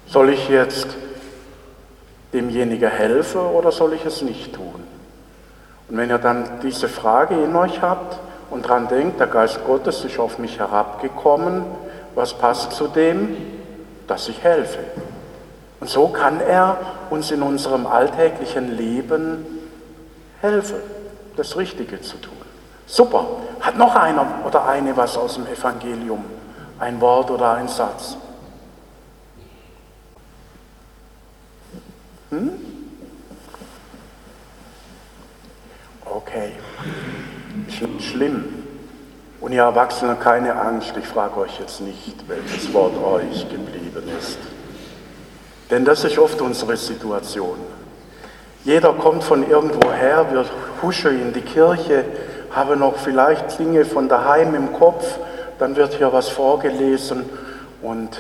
Soll 0.07 0.29
ich 0.29 0.49
jetzt 0.49 0.87
demjenigen 2.33 2.89
helfen 2.89 3.41
oder 3.41 3.71
soll 3.71 3.93
ich 3.93 4.05
es 4.05 4.21
nicht 4.21 4.53
tun? 4.53 4.68
Und 5.89 5.97
wenn 5.97 6.09
ihr 6.09 6.19
dann 6.19 6.59
diese 6.61 6.87
Frage 6.87 7.35
in 7.35 7.55
euch 7.55 7.81
habt 7.81 8.19
und 8.49 8.67
dran 8.67 8.87
denkt, 8.87 9.19
der 9.19 9.27
Geist 9.27 9.65
Gottes 9.65 10.03
ist 10.05 10.19
auf 10.19 10.37
mich 10.37 10.59
herabgekommen, 10.59 11.65
was 12.15 12.33
passt 12.33 12.73
zu 12.73 12.87
dem? 12.87 13.35
Dass 14.07 14.27
ich 14.27 14.43
helfe. 14.43 14.79
Und 15.79 15.89
so 15.89 16.09
kann 16.09 16.41
er 16.41 16.77
uns 17.09 17.31
in 17.31 17.41
unserem 17.41 17.87
alltäglichen 17.87 18.75
Leben 18.75 19.45
helfen, 20.41 20.77
das 21.35 21.55
Richtige 21.57 22.01
zu 22.01 22.17
tun. 22.17 22.33
Super. 22.85 23.25
Hat 23.61 23.77
noch 23.77 23.95
einer 23.95 24.25
oder 24.45 24.67
eine 24.67 24.95
was 24.95 25.17
aus 25.17 25.35
dem 25.35 25.47
Evangelium? 25.47 26.23
Ein 26.79 26.99
Wort 27.01 27.29
oder 27.29 27.53
ein 27.53 27.67
Satz? 27.67 28.17
Hm? 32.29 32.68
Okay. 36.09 36.51
Schlimm. 37.99 38.45
Und 39.41 39.53
ihr 39.53 39.61
Erwachsenen, 39.61 40.19
keine 40.19 40.59
Angst, 40.59 40.93
ich 40.97 41.05
frage 41.05 41.37
euch 41.37 41.59
jetzt 41.59 41.79
nicht, 41.81 42.27
welches 42.27 42.73
Wort 42.73 42.93
euch 42.97 43.47
geblieben 43.49 44.03
ist. 44.17 44.37
Denn 45.69 45.85
das 45.85 46.03
ist 46.03 46.17
oft 46.17 46.41
unsere 46.41 46.75
Situation. 46.75 47.57
Jeder 48.65 48.93
kommt 48.93 49.23
von 49.23 49.47
irgendwo 49.49 49.91
her, 49.91 50.25
wir 50.31 50.45
huschen 50.81 51.21
in 51.21 51.31
die 51.31 51.41
Kirche, 51.41 52.03
haben 52.51 52.79
noch 52.79 52.97
vielleicht 52.97 53.57
Dinge 53.57 53.85
von 53.85 54.09
daheim 54.09 54.55
im 54.55 54.73
Kopf, 54.73 55.05
dann 55.59 55.75
wird 55.75 55.93
hier 55.93 56.11
was 56.11 56.27
vorgelesen 56.29 57.29
und 57.81 58.19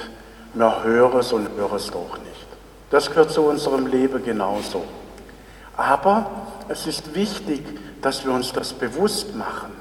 wir 0.53 0.83
hören 0.83 1.19
es 1.19 1.33
und 1.33 1.49
hören 1.57 1.75
es 1.75 1.87
doch 1.87 2.17
nicht. 2.19 2.47
Das 2.91 3.09
gehört 3.09 3.31
zu 3.31 3.41
unserem 3.41 3.87
Leben 3.87 4.23
genauso. 4.23 4.83
Aber 5.75 6.29
es 6.69 6.85
ist 6.85 7.15
wichtig, 7.15 7.61
dass 8.01 8.23
wir 8.23 8.31
uns 8.31 8.53
das 8.53 8.73
bewusst 8.73 9.35
machen 9.35 9.71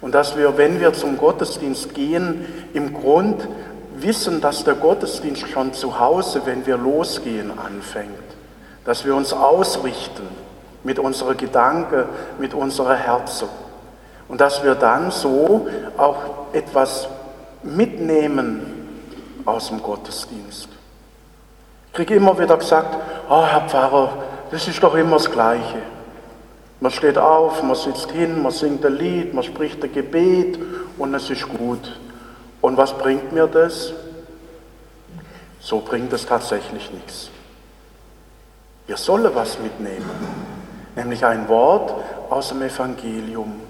und 0.00 0.14
dass 0.14 0.36
wir, 0.36 0.56
wenn 0.58 0.78
wir 0.80 0.92
zum 0.92 1.16
Gottesdienst 1.16 1.94
gehen, 1.94 2.46
im 2.74 2.92
Grund 2.92 3.48
wissen, 3.96 4.40
dass 4.40 4.62
der 4.62 4.74
Gottesdienst 4.74 5.48
schon 5.48 5.72
zu 5.72 5.98
Hause, 5.98 6.42
wenn 6.44 6.66
wir 6.66 6.76
losgehen, 6.76 7.50
anfängt. 7.58 8.10
Dass 8.84 9.06
wir 9.06 9.14
uns 9.14 9.32
ausrichten 9.32 10.28
mit 10.82 10.98
unserer 10.98 11.34
Gedanken, 11.34 12.04
mit 12.38 12.52
unserer 12.52 12.94
Herzen. 12.94 13.48
Und 14.28 14.40
dass 14.40 14.62
wir 14.62 14.74
dann 14.74 15.10
so 15.10 15.66
auch 15.96 16.52
etwas 16.52 17.08
mitnehmen 17.62 18.60
aus 19.46 19.68
dem 19.68 19.82
Gottesdienst. 19.82 20.68
Ich 21.86 21.92
kriege 21.94 22.16
immer 22.16 22.38
wieder 22.38 22.58
gesagt, 22.58 22.96
oh, 23.30 23.44
Herr 23.46 23.62
Pfarrer, 23.62 24.12
das 24.50 24.68
ist 24.68 24.82
doch 24.82 24.94
immer 24.94 25.16
das 25.16 25.30
Gleiche. 25.30 25.93
Man 26.84 26.92
steht 26.92 27.16
auf, 27.16 27.62
man 27.62 27.76
sitzt 27.76 28.10
hin, 28.10 28.42
man 28.42 28.52
singt 28.52 28.84
ein 28.84 28.96
Lied, 28.96 29.32
man 29.32 29.42
spricht 29.42 29.82
ein 29.82 29.90
Gebet 29.90 30.58
und 30.98 31.14
es 31.14 31.30
ist 31.30 31.48
gut. 31.48 31.98
Und 32.60 32.76
was 32.76 32.92
bringt 32.98 33.32
mir 33.32 33.46
das? 33.46 33.94
So 35.60 35.80
bringt 35.80 36.12
es 36.12 36.26
tatsächlich 36.26 36.92
nichts. 36.92 37.30
Wir 38.86 38.98
sollen 38.98 39.34
was 39.34 39.58
mitnehmen, 39.58 40.10
nämlich 40.94 41.24
ein 41.24 41.48
Wort 41.48 41.94
aus 42.28 42.50
dem 42.50 42.60
Evangelium. 42.60 43.62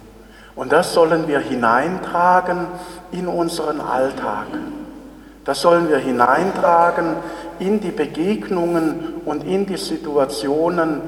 Und 0.57 0.73
das 0.73 0.93
sollen 0.93 1.29
wir 1.29 1.39
hineintragen 1.39 2.67
in 3.13 3.29
unseren 3.29 3.81
Alltag. 3.81 4.49
Das 5.45 5.61
sollen 5.61 5.89
wir 5.89 5.99
hineintragen 5.99 7.15
in 7.61 7.79
die 7.79 7.93
Begegnungen 7.93 9.21
und 9.25 9.45
in 9.45 9.67
die 9.67 9.77
Situationen, 9.77 11.03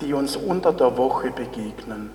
die 0.00 0.14
uns 0.14 0.36
unter 0.36 0.72
der 0.72 0.96
Woche 0.96 1.30
begegnen. 1.30 2.10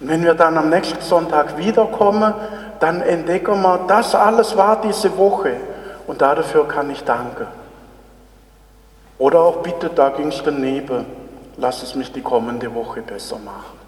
Und 0.00 0.08
wenn 0.08 0.22
wir 0.22 0.34
dann 0.34 0.56
am 0.56 0.70
nächsten 0.70 1.00
Sonntag 1.00 1.58
wiederkommen, 1.58 2.34
dann 2.78 3.02
entdecken 3.02 3.60
wir, 3.62 3.80
das 3.86 4.14
alles 4.14 4.56
war 4.56 4.80
diese 4.80 5.16
Woche 5.16 5.56
und 6.06 6.22
dafür 6.22 6.66
kann 6.66 6.90
ich 6.90 7.04
danken. 7.04 7.46
Oder 9.18 9.40
auch 9.40 9.58
bitte, 9.58 9.90
da 9.90 10.08
ging 10.08 10.28
es 10.28 10.42
daneben, 10.42 11.04
lass 11.58 11.82
es 11.82 11.94
mich 11.94 12.10
die 12.12 12.22
kommende 12.22 12.74
Woche 12.74 13.02
besser 13.02 13.36
machen. 13.38 13.78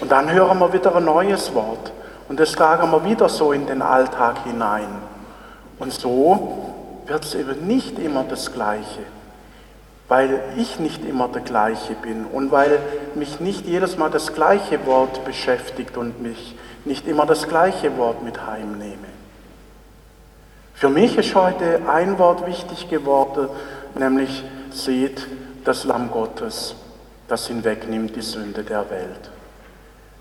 Und 0.00 0.10
dann 0.10 0.32
hören 0.32 0.58
wir 0.58 0.72
wieder 0.72 0.96
ein 0.96 1.04
neues 1.04 1.54
Wort 1.54 1.92
und 2.28 2.40
das 2.40 2.52
tragen 2.52 2.90
wir 2.90 3.04
wieder 3.04 3.28
so 3.28 3.52
in 3.52 3.66
den 3.66 3.82
Alltag 3.82 4.44
hinein. 4.44 4.88
Und 5.78 5.92
so 5.92 6.72
wird 7.06 7.24
es 7.24 7.34
eben 7.34 7.66
nicht 7.66 7.98
immer 7.98 8.24
das 8.24 8.50
Gleiche 8.52 9.02
weil 10.10 10.40
ich 10.56 10.80
nicht 10.80 11.04
immer 11.04 11.28
der 11.28 11.42
gleiche 11.42 11.94
bin 11.94 12.26
und 12.26 12.50
weil 12.50 12.80
mich 13.14 13.38
nicht 13.38 13.64
jedes 13.64 13.96
Mal 13.96 14.10
das 14.10 14.34
gleiche 14.34 14.84
Wort 14.84 15.24
beschäftigt 15.24 15.96
und 15.96 16.20
mich 16.20 16.56
nicht 16.84 17.06
immer 17.06 17.26
das 17.26 17.46
gleiche 17.46 17.96
Wort 17.96 18.24
mit 18.24 18.44
heimnehme. 18.44 19.06
Für 20.74 20.88
mich 20.88 21.16
ist 21.16 21.32
heute 21.36 21.82
ein 21.88 22.18
Wort 22.18 22.44
wichtig 22.44 22.90
geworden, 22.90 23.48
nämlich 23.94 24.42
seht 24.70 25.28
das 25.64 25.84
Lamm 25.84 26.10
Gottes, 26.10 26.74
das 27.28 27.46
hinwegnimmt 27.46 28.16
die 28.16 28.22
Sünde 28.22 28.64
der 28.64 28.90
Welt. 28.90 29.30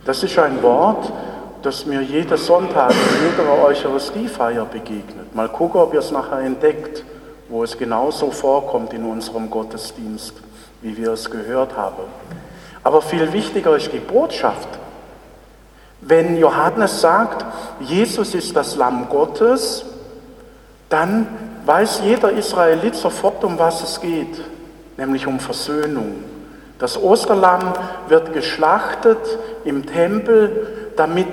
Das 0.06 0.22
ist 0.22 0.38
ein 0.38 0.62
Wort, 0.62 1.12
das 1.64 1.88
mir 1.88 2.02
jeden 2.02 2.38
Sonntag 2.38 2.92
in 2.92 3.32
jeder 3.32 3.64
Eucharistiefeier 3.64 4.66
begegnet. 4.66 5.34
Mal 5.34 5.50
gucken, 5.50 5.82
ob 5.82 5.96
ihr 5.96 6.00
es 6.00 6.12
nachher 6.12 6.42
entdeckt 6.42 7.04
wo 7.50 7.64
es 7.64 7.78
genauso 7.78 8.32
vorkommt 8.32 8.94
in 8.94 9.04
unserem 9.04 9.50
Gottesdienst, 9.50 10.34
wie 10.82 10.96
wir 10.96 11.12
es 11.12 11.30
gehört 11.30 11.76
haben. 11.76 12.04
Aber 12.84 13.02
viel 13.02 13.34
wichtiger 13.34 13.76
ist 13.76 13.92
die 13.92 14.00
Botschaft. 14.00 14.70
Wenn 16.02 16.38
Johannes 16.38 17.02
sagt, 17.02 17.46
Jesus 17.82 18.34
ist 18.34 18.56
das 18.56 18.76
Lamm 18.76 19.10
Gottes, 19.10 19.86
dann 20.88 21.28
weiß 21.66 22.02
jeder 22.06 22.32
Israelit 22.32 22.96
sofort, 22.96 23.44
um 23.44 23.60
was 23.60 23.84
es 23.84 24.00
geht, 24.00 24.42
nämlich 24.98 25.28
um 25.28 25.40
Versöhnung. 25.40 26.24
Das 26.80 27.02
Osterlamm 27.02 27.74
wird 28.08 28.32
geschlachtet 28.34 29.20
im 29.66 29.86
Tempel, 29.86 30.92
damit 30.96 31.28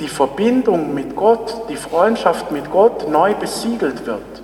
die 0.00 0.08
Verbindung 0.08 0.94
mit 0.94 1.14
Gott, 1.14 1.54
die 1.68 1.76
Freundschaft 1.76 2.50
mit 2.50 2.70
Gott 2.70 3.08
neu 3.08 3.34
besiegelt 3.34 4.06
wird. 4.06 4.37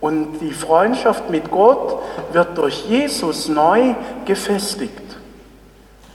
Und 0.00 0.38
die 0.40 0.52
Freundschaft 0.52 1.28
mit 1.28 1.50
Gott 1.50 1.98
wird 2.32 2.56
durch 2.56 2.86
Jesus 2.86 3.48
neu 3.48 3.94
gefestigt. 4.24 4.92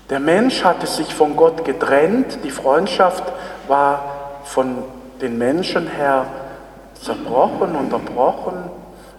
Der 0.09 0.19
Mensch 0.19 0.63
hatte 0.63 0.87
sich 0.87 1.13
von 1.13 1.35
Gott 1.35 1.65
getrennt, 1.65 2.39
die 2.43 2.51
Freundschaft 2.51 3.23
war 3.67 4.41
von 4.43 4.77
den 5.21 5.37
Menschen 5.37 5.87
her 5.87 6.25
zerbrochen, 7.01 7.75
unterbrochen. 7.75 8.69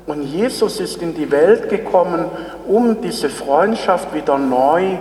Und 0.07 0.23
Jesus 0.23 0.79
ist 0.79 1.03
in 1.03 1.15
die 1.15 1.31
Welt 1.31 1.69
gekommen, 1.69 2.27
um 2.67 3.01
diese 3.01 3.29
Freundschaft 3.29 4.15
wieder 4.15 4.39
neu 4.39 4.99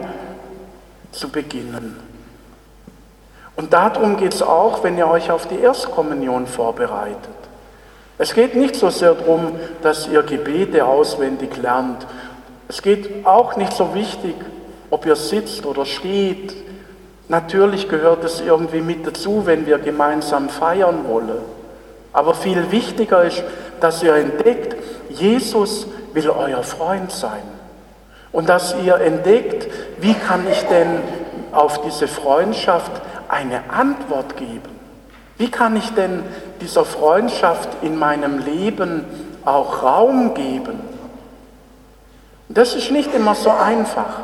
zu 1.12 1.30
beginnen. 1.30 2.00
Und 3.56 3.72
darum 3.72 4.18
geht 4.18 4.34
es 4.34 4.42
auch, 4.42 4.84
wenn 4.84 4.98
ihr 4.98 5.08
euch 5.08 5.32
auf 5.32 5.48
die 5.48 5.60
Erstkommunion 5.60 6.48
vorbereitet. 6.48 7.45
Es 8.18 8.34
geht 8.34 8.56
nicht 8.56 8.76
so 8.76 8.90
sehr 8.90 9.14
darum, 9.14 9.60
dass 9.82 10.08
ihr 10.08 10.24
Gebete 10.24 10.86
auswendig 10.86 11.58
lernt. 11.58 12.06
Es 12.70 12.82
geht 12.82 13.26
auch 13.26 13.58
nicht 13.58 13.74
so 13.74 13.94
wichtig, 13.94 14.36
ob 14.90 15.06
ihr 15.06 15.18
sitzt 15.18 15.66
oder 15.66 15.86
steht. 15.86 16.54
Natürlich 17.28 17.90
gehört 17.90 18.24
es 18.24 18.40
irgendwie 18.40 18.82
mit 18.82 19.06
dazu, 19.06 19.46
wenn 19.46 19.66
wir 19.66 19.80
gemeinsam 19.80 20.48
feiern 20.48 21.06
wollen. 21.08 21.42
Aber 22.14 22.34
viel 22.34 22.72
wichtiger 22.72 23.24
ist, 23.24 23.44
dass 23.82 24.02
ihr 24.02 24.16
entdeckt, 24.16 24.78
Jesus 25.10 25.88
will 26.14 26.30
euer 26.30 26.64
Freund 26.64 27.12
sein. 27.12 27.44
Und 28.32 28.48
dass 28.48 28.76
ihr 28.84 28.96
entdeckt, 28.96 29.68
wie 30.00 30.14
kann 30.14 30.46
ich 30.50 30.62
denn 30.68 31.00
auf 31.52 31.82
diese 31.82 32.08
Freundschaft 32.08 32.92
eine 33.28 33.70
Antwort 33.70 34.38
geben? 34.38 34.75
Wie 35.38 35.50
kann 35.50 35.76
ich 35.76 35.94
denn 35.94 36.24
dieser 36.62 36.86
Freundschaft 36.86 37.70
in 37.82 37.98
meinem 38.00 38.40
Leben 38.40 39.04
auch 39.44 39.84
Raum 39.84 40.34
geben? 40.34 40.80
Das 42.48 42.76
ist 42.76 42.92
nicht 42.92 43.14
immer 43.14 43.36
so 43.36 43.50
einfach. 43.50 44.22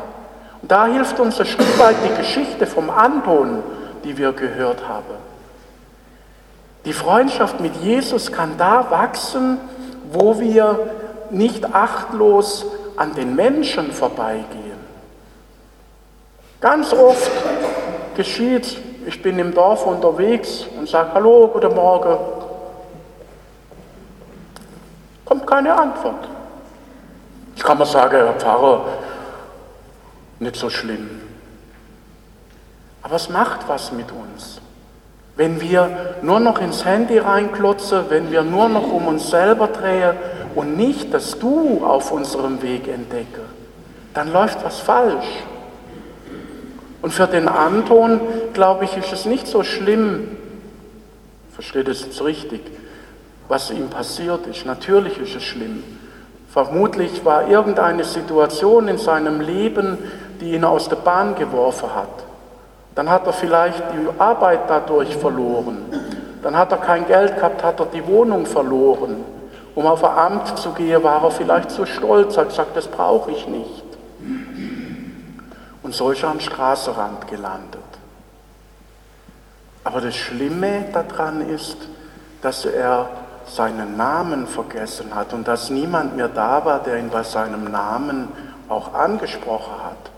Da 0.62 0.86
hilft 0.86 1.18
uns 1.20 1.38
ein 1.40 1.46
Stück 1.46 1.78
weit 1.78 1.96
die 2.04 2.16
Geschichte 2.16 2.66
vom 2.66 2.88
Anton, 2.88 3.62
die 4.04 4.16
wir 4.16 4.32
gehört 4.32 4.88
haben. 4.88 5.16
Die 6.84 6.92
Freundschaft 6.92 7.60
mit 7.60 7.76
Jesus 7.76 8.32
kann 8.32 8.56
da 8.58 8.90
wachsen, 8.90 9.58
wo 10.12 10.40
wir 10.40 10.78
nicht 11.30 11.74
achtlos 11.74 12.66
an 12.96 13.14
den 13.14 13.34
Menschen 13.34 13.92
vorbeigehen. 13.92 14.80
Ganz 16.60 16.92
oft 16.92 17.30
geschieht, 18.16 18.78
ich 19.06 19.22
bin 19.22 19.38
im 19.38 19.54
Dorf 19.54 19.86
unterwegs 19.86 20.66
und 20.78 20.88
sage 20.88 21.10
Hallo, 21.14 21.48
guten 21.52 21.74
Morgen. 21.74 22.16
Kommt 25.24 25.46
keine 25.46 25.74
Antwort. 25.74 26.28
Ich 27.56 27.62
kann 27.62 27.78
mal 27.78 27.84
sagen, 27.84 28.16
Herr 28.16 28.34
Pfarrer, 28.34 28.84
nicht 30.38 30.56
so 30.56 30.68
schlimm. 30.68 31.22
Aber 33.02 33.16
es 33.16 33.28
macht 33.28 33.68
was 33.68 33.92
mit 33.92 34.10
uns. 34.10 34.60
Wenn 35.36 35.60
wir 35.60 36.16
nur 36.22 36.40
noch 36.40 36.60
ins 36.60 36.84
Handy 36.84 37.18
reinklotzen, 37.18 38.04
wenn 38.10 38.30
wir 38.30 38.42
nur 38.42 38.68
noch 38.68 38.92
um 38.92 39.08
uns 39.08 39.30
selber 39.30 39.68
drehen 39.68 40.16
und 40.54 40.76
nicht 40.76 41.12
das 41.14 41.38
Du 41.38 41.84
auf 41.84 42.12
unserem 42.12 42.60
Weg 42.62 42.86
entdecken, 42.86 43.42
dann 44.14 44.32
läuft 44.32 44.62
was 44.64 44.80
falsch. 44.80 45.26
Und 47.02 47.10
für 47.12 47.26
den 47.26 47.48
Anton, 47.48 48.20
glaube 48.54 48.84
ich, 48.84 48.96
ist 48.96 49.12
es 49.12 49.26
nicht 49.26 49.46
so 49.48 49.64
schlimm, 49.64 50.36
versteht 51.52 51.88
es 51.88 52.04
jetzt 52.04 52.22
richtig, 52.24 52.60
was 53.48 53.70
ihm 53.70 53.88
passiert 53.88 54.46
ist. 54.46 54.64
Natürlich 54.64 55.18
ist 55.18 55.34
es 55.34 55.42
schlimm. 55.42 55.82
Vermutlich 56.48 57.24
war 57.24 57.48
irgendeine 57.48 58.04
Situation 58.04 58.86
in 58.86 58.98
seinem 58.98 59.40
Leben, 59.40 59.98
die 60.40 60.52
ihn 60.54 60.64
aus 60.64 60.88
der 60.88 60.96
Bahn 60.96 61.34
geworfen 61.34 61.94
hat. 61.94 62.24
Dann 62.94 63.10
hat 63.10 63.26
er 63.26 63.32
vielleicht 63.32 63.82
die 63.92 64.20
Arbeit 64.20 64.60
dadurch 64.68 65.16
verloren. 65.16 65.78
Dann 66.42 66.56
hat 66.56 66.72
er 66.72 66.78
kein 66.78 67.06
Geld 67.06 67.36
gehabt, 67.36 67.64
hat 67.64 67.80
er 67.80 67.86
die 67.86 68.06
Wohnung 68.06 68.46
verloren. 68.46 69.24
Um 69.74 69.86
auf 69.86 70.04
ein 70.04 70.16
Amt 70.16 70.58
zu 70.58 70.70
gehen, 70.72 71.02
war 71.02 71.24
er 71.24 71.30
vielleicht 71.30 71.70
zu 71.70 71.86
stolz, 71.86 72.36
hat 72.36 72.50
gesagt, 72.50 72.76
das 72.76 72.86
brauche 72.86 73.30
ich 73.30 73.48
nicht. 73.48 73.91
Und 75.92 75.96
so 75.96 76.10
ist 76.10 76.22
er 76.22 76.30
am 76.30 76.40
Straßenrand 76.40 77.28
gelandet. 77.28 77.82
Aber 79.84 80.00
das 80.00 80.16
Schlimme 80.16 80.86
daran 80.90 81.46
ist, 81.46 81.76
dass 82.40 82.64
er 82.64 83.10
seinen 83.44 83.98
Namen 83.98 84.46
vergessen 84.46 85.14
hat 85.14 85.34
und 85.34 85.46
dass 85.46 85.68
niemand 85.68 86.16
mehr 86.16 86.28
da 86.28 86.64
war, 86.64 86.82
der 86.82 86.96
ihn 86.96 87.10
bei 87.10 87.22
seinem 87.22 87.70
Namen 87.70 88.28
auch 88.70 88.94
angesprochen 88.94 89.84
hat. 89.84 90.10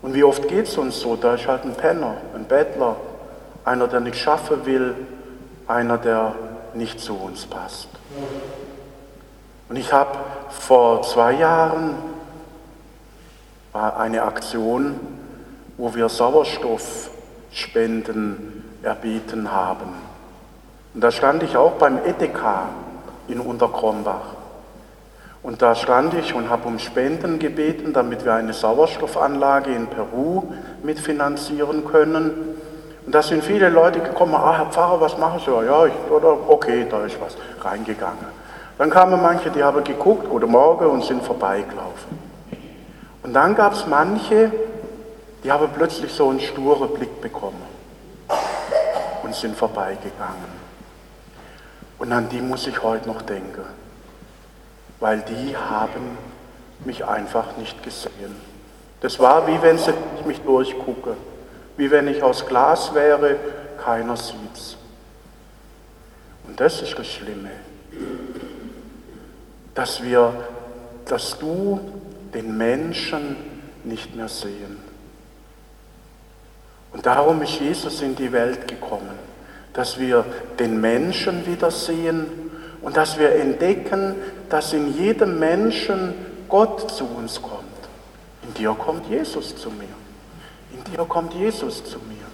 Und 0.00 0.14
wie 0.14 0.24
oft 0.24 0.48
geht 0.48 0.68
es 0.68 0.78
uns 0.78 0.98
so? 1.00 1.16
Da 1.16 1.34
ist 1.34 1.46
halt 1.46 1.64
ein 1.64 1.74
Penner, 1.74 2.14
ein 2.34 2.46
Bettler, 2.46 2.96
einer, 3.66 3.88
der 3.88 4.00
nichts 4.00 4.20
schaffen 4.20 4.64
will, 4.64 4.94
einer, 5.66 5.98
der 5.98 6.34
nicht 6.72 6.98
zu 6.98 7.14
uns 7.14 7.44
passt. 7.44 7.90
Und 9.68 9.76
ich 9.76 9.92
habe 9.92 10.16
vor 10.48 11.02
zwei 11.02 11.32
Jahren 11.32 12.17
eine 13.72 14.22
Aktion, 14.22 14.98
wo 15.76 15.94
wir 15.94 16.08
Sauerstoffspenden 16.08 18.64
erbeten 18.82 19.52
haben. 19.52 19.92
Und 20.94 21.04
da 21.04 21.10
stand 21.10 21.42
ich 21.42 21.56
auch 21.56 21.72
beim 21.72 21.98
Edeka 22.04 22.68
in 23.28 23.40
Unterkrombach. 23.40 24.36
Und 25.42 25.62
da 25.62 25.74
stand 25.74 26.14
ich 26.14 26.34
und 26.34 26.50
habe 26.50 26.66
um 26.66 26.78
Spenden 26.78 27.38
gebeten, 27.38 27.92
damit 27.92 28.24
wir 28.24 28.34
eine 28.34 28.52
Sauerstoffanlage 28.52 29.72
in 29.72 29.86
Peru 29.86 30.44
mitfinanzieren 30.82 31.84
können. 31.84 32.56
Und 33.06 33.14
da 33.14 33.22
sind 33.22 33.44
viele 33.44 33.68
Leute 33.68 34.00
gekommen, 34.00 34.34
ah, 34.34 34.56
Herr 34.56 34.66
Pfarrer, 34.66 35.00
was 35.00 35.16
machen 35.16 35.40
Sie? 35.44 35.50
Ja, 35.50 35.86
ich, 35.86 35.92
oder 36.10 36.36
okay, 36.48 36.86
da 36.90 37.04
ist 37.04 37.18
was 37.20 37.36
reingegangen. 37.64 38.26
Dann 38.76 38.90
kamen 38.90 39.20
manche, 39.22 39.50
die 39.50 39.62
haben 39.62 39.82
geguckt, 39.84 40.28
guten 40.28 40.50
Morgen, 40.50 40.86
und 40.86 41.04
sind 41.04 41.22
vorbeigelaufen. 41.22 42.27
Und 43.22 43.34
dann 43.34 43.54
gab 43.54 43.72
es 43.72 43.86
manche, 43.86 44.52
die 45.44 45.52
haben 45.52 45.68
plötzlich 45.74 46.12
so 46.12 46.28
einen 46.28 46.40
sturen 46.40 46.92
Blick 46.94 47.20
bekommen 47.20 47.62
und 49.22 49.34
sind 49.34 49.56
vorbeigegangen. 49.56 50.68
Und 51.98 52.12
an 52.12 52.28
die 52.28 52.40
muss 52.40 52.66
ich 52.66 52.82
heute 52.82 53.08
noch 53.08 53.22
denken 53.22 53.64
weil 55.00 55.20
die 55.20 55.56
haben 55.56 56.18
mich 56.84 57.04
einfach 57.04 57.56
nicht 57.56 57.82
gesehen. 57.82 58.36
Das 59.00 59.18
war 59.18 59.46
wie 59.46 59.60
wenn 59.62 59.78
sie 59.78 59.92
mich 60.26 60.40
durchgucke, 60.40 61.16
wie 61.76 61.90
wenn 61.90 62.08
ich 62.08 62.22
aus 62.22 62.46
Glas 62.46 62.94
wäre, 62.94 63.36
keiner 63.82 64.16
sieht's. 64.16 64.76
Und 66.46 66.58
das 66.58 66.82
ist 66.82 66.98
das 66.98 67.06
Schlimme, 67.06 67.50
dass 69.74 70.02
wir, 70.02 70.32
dass 71.04 71.38
du 71.38 71.80
den 72.34 72.56
Menschen 72.56 73.36
nicht 73.84 74.14
mehr 74.14 74.28
sehen. 74.28 74.78
Und 76.92 77.06
darum 77.06 77.42
ist 77.42 77.60
Jesus 77.60 78.02
in 78.02 78.16
die 78.16 78.32
Welt 78.32 78.66
gekommen, 78.66 79.18
dass 79.72 79.98
wir 79.98 80.24
den 80.58 80.80
Menschen 80.80 81.46
wieder 81.46 81.70
sehen 81.70 82.26
und 82.80 82.96
dass 82.96 83.18
wir 83.18 83.32
entdecken, 83.32 84.14
dass 84.48 84.72
in 84.72 84.96
jedem 84.96 85.38
Menschen 85.38 86.14
Gott 86.48 86.90
zu 86.90 87.04
uns 87.04 87.40
kommt. 87.40 87.64
In 88.42 88.54
dir 88.54 88.74
kommt 88.74 89.06
Jesus 89.08 89.54
zu 89.56 89.70
mir. 89.70 89.88
In 90.72 90.84
dir 90.92 91.04
kommt 91.04 91.34
Jesus 91.34 91.84
zu 91.84 91.98
mir. 91.98 92.26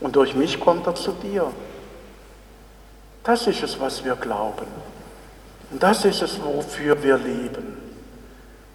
Und 0.00 0.14
durch 0.14 0.34
mich 0.34 0.60
kommt 0.60 0.86
er 0.86 0.94
zu 0.94 1.12
dir. 1.12 1.50
Das 3.24 3.46
ist 3.46 3.62
es, 3.62 3.80
was 3.80 4.04
wir 4.04 4.14
glauben. 4.14 4.66
Und 5.70 5.82
das 5.82 6.04
ist 6.04 6.22
es, 6.22 6.40
wofür 6.42 7.02
wir 7.02 7.18
leben. 7.18 7.77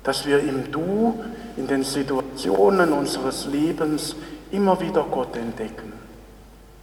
Dass 0.03 0.25
wir 0.25 0.39
im 0.39 0.71
Du, 0.71 1.23
in 1.55 1.67
den 1.67 1.83
Situationen 1.83 2.91
unseres 2.91 3.45
Lebens 3.45 4.15
immer 4.51 4.79
wieder 4.79 5.05
Gott 5.09 5.35
entdecken. 5.35 5.93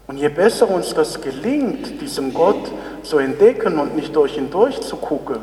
Und 0.06 0.16
je 0.16 0.28
besser 0.28 0.68
uns 0.68 0.92
das 0.92 1.20
gelingt, 1.20 2.00
diesen 2.00 2.34
Gott 2.34 2.72
zu 3.04 3.18
entdecken 3.18 3.78
und 3.78 3.94
nicht 3.94 4.16
durch 4.16 4.36
ihn 4.36 4.50
durchzugucken, 4.50 5.38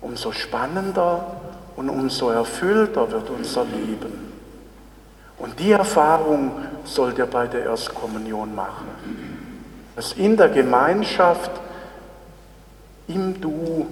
umso 0.00 0.32
spannender 0.32 1.36
und 1.76 1.90
umso 1.90 2.30
erfüllter 2.30 3.10
wird 3.10 3.28
unser 3.28 3.64
Leben. 3.64 4.32
Und 5.38 5.58
die 5.58 5.72
Erfahrung 5.72 6.52
sollt 6.84 7.18
ihr 7.18 7.26
bei 7.26 7.46
der 7.46 7.64
Erstkommunion 7.64 8.54
machen. 8.54 8.86
Dass 9.96 10.12
in 10.12 10.36
der 10.36 10.48
Gemeinschaft, 10.48 11.50
im 13.08 13.40
Du, 13.40 13.86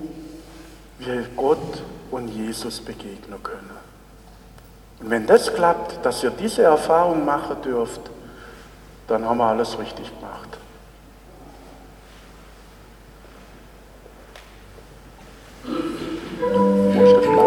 wir 0.99 1.25
Gott 1.37 1.83
und 2.11 2.29
Jesus 2.29 2.81
begegnen 2.81 3.43
können. 3.43 3.71
Und 5.01 5.11
wenn 5.11 5.27
das 5.27 5.53
klappt, 5.55 6.05
dass 6.05 6.23
ihr 6.25 6.31
diese 6.31 6.63
Erfahrung 6.63 7.25
machen 7.25 7.63
dürft, 7.63 8.01
dann 9.07 9.25
haben 9.25 9.39
wir 9.39 9.47
alles 9.47 9.79
richtig 9.79 10.13
gemacht. 10.19 10.59
Wo 15.65 17.38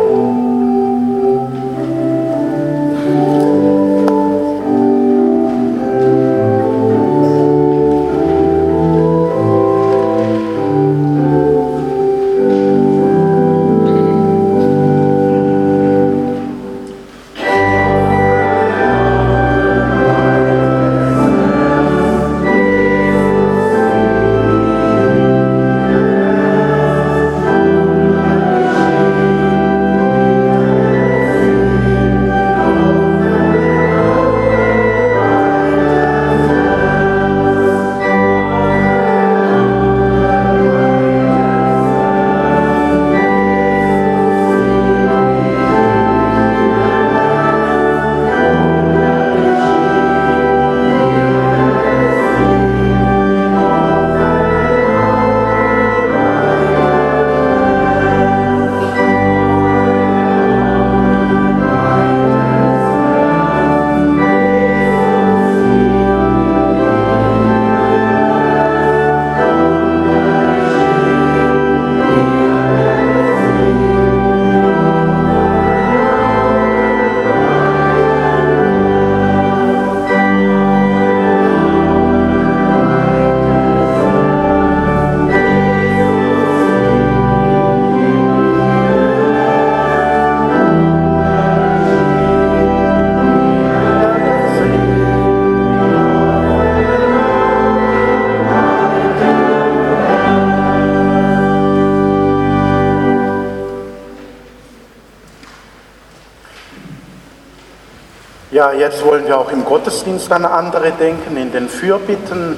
Ja, 108.62 108.72
jetzt 108.74 109.04
wollen 109.04 109.26
wir 109.26 109.40
auch 109.40 109.52
im 109.52 109.66
Gottesdienst 109.66 110.32
an 110.32 110.46
andere 110.46 110.92
denken, 110.92 111.36
in 111.36 111.52
den 111.52 111.68
Fürbitten. 111.68 112.56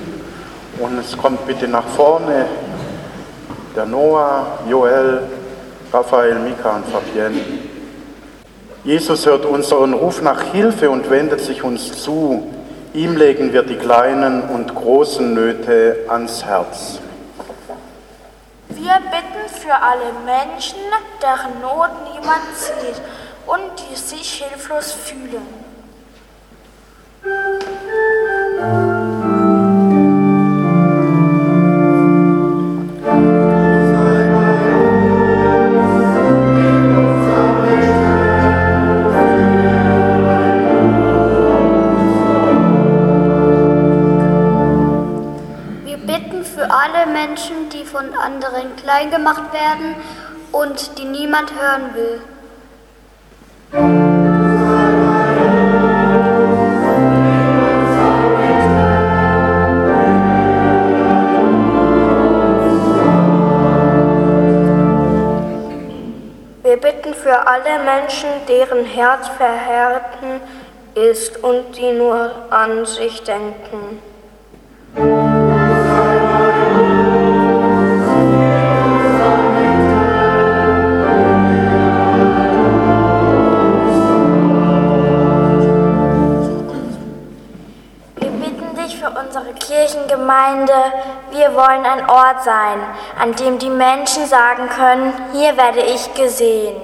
Und 0.78 0.98
es 1.00 1.18
kommt 1.18 1.48
bitte 1.48 1.66
nach 1.66 1.88
vorne 1.88 2.46
der 3.74 3.86
Noah, 3.86 4.60
Joel, 4.68 5.22
Raphael, 5.94 6.40
Mika 6.40 6.76
und 6.76 6.88
Fabienne. 6.88 7.40
Jesus 8.84 9.26
hört 9.26 9.46
unseren 9.46 9.94
Ruf 9.94 10.22
nach 10.22 10.42
Hilfe 10.52 10.90
und 10.90 11.10
wendet 11.10 11.40
sich 11.40 11.64
uns 11.64 12.04
zu. 12.04 12.52
Ihm 12.94 13.16
legen 13.16 13.54
wir 13.54 13.64
die 13.64 13.78
kleinen 13.78 14.42
und 14.50 14.76
großen 14.76 15.34
Nöte 15.34 16.00
ans 16.10 16.44
Herz. 16.44 17.00
Wir 18.68 19.00
bitten 19.10 19.48
für 19.48 19.74
alle 19.74 20.12
Menschen, 20.26 20.80
deren 21.22 21.62
Not 21.62 21.92
niemand 22.12 22.58
sieht 22.58 23.02
und 23.48 23.72
die 23.90 23.96
sich 23.96 24.44
hilflos 24.44 24.92
fühlen. 24.92 25.63
Hören 51.74 51.96
will. 51.96 52.22
Wir 66.64 66.78
bitten 66.78 67.14
für 67.14 67.48
alle 67.48 67.84
Menschen, 67.84 68.30
deren 68.48 68.86
Herz 68.86 69.28
verhärten 69.30 70.42
ist 70.96 71.44
und 71.44 71.76
die 71.78 71.92
nur 71.92 72.32
an 72.52 72.86
sich 72.86 73.24
denken. 73.24 74.13
Kirchengemeinde, 90.54 90.74
wir 91.32 91.56
wollen 91.56 91.86
ein 91.86 92.10
Ort 92.10 92.44
sein, 92.44 92.80
an 93.20 93.34
dem 93.36 93.58
die 93.60 93.70
Menschen 93.70 94.26
sagen 94.26 94.70
können, 94.70 95.14
hier 95.34 95.58
werde 95.58 95.82
ich 95.82 96.14
gesehen. 96.14 96.76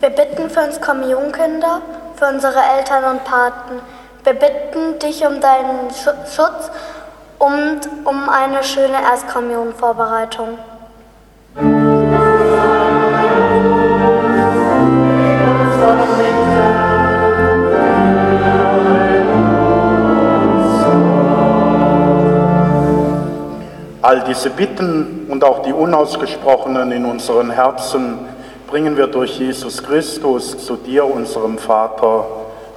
Wir 0.00 0.10
bitten 0.10 0.48
für 0.50 0.60
uns 0.60 0.80
Kommunionkinder, 0.80 1.82
für 2.16 2.26
unsere 2.26 2.60
Eltern 2.76 3.04
und 3.04 3.24
Paten. 3.24 3.80
Wir 4.24 4.34
bitten 4.34 4.98
dich 4.98 5.26
um 5.26 5.40
deinen 5.40 5.90
Schutz 5.90 6.70
und 7.38 7.80
um 8.04 8.28
eine 8.28 8.64
schöne 8.64 9.00
Erstkommunionvorbereitung. 9.02 10.58
All 24.00 24.24
diese 24.24 24.48
Bitten 24.50 25.26
und 25.28 25.44
auch 25.44 25.62
die 25.62 25.72
unausgesprochenen 25.72 26.92
in 26.92 27.04
unseren 27.04 27.50
Herzen 27.50 28.18
bringen 28.66 28.96
wir 28.96 29.06
durch 29.06 29.38
Jesus 29.38 29.82
Christus 29.82 30.64
zu 30.64 30.76
dir, 30.76 31.04
unserem 31.04 31.58
Vater, 31.58 32.24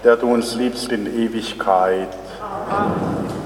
der 0.04 0.18
du 0.18 0.34
uns 0.34 0.56
liebst 0.56 0.92
in 0.92 1.08
Ewigkeit. 1.08 2.10
Amen. 2.70 3.41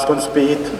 Lasst 0.00 0.08
uns 0.08 0.26
beten. 0.28 0.78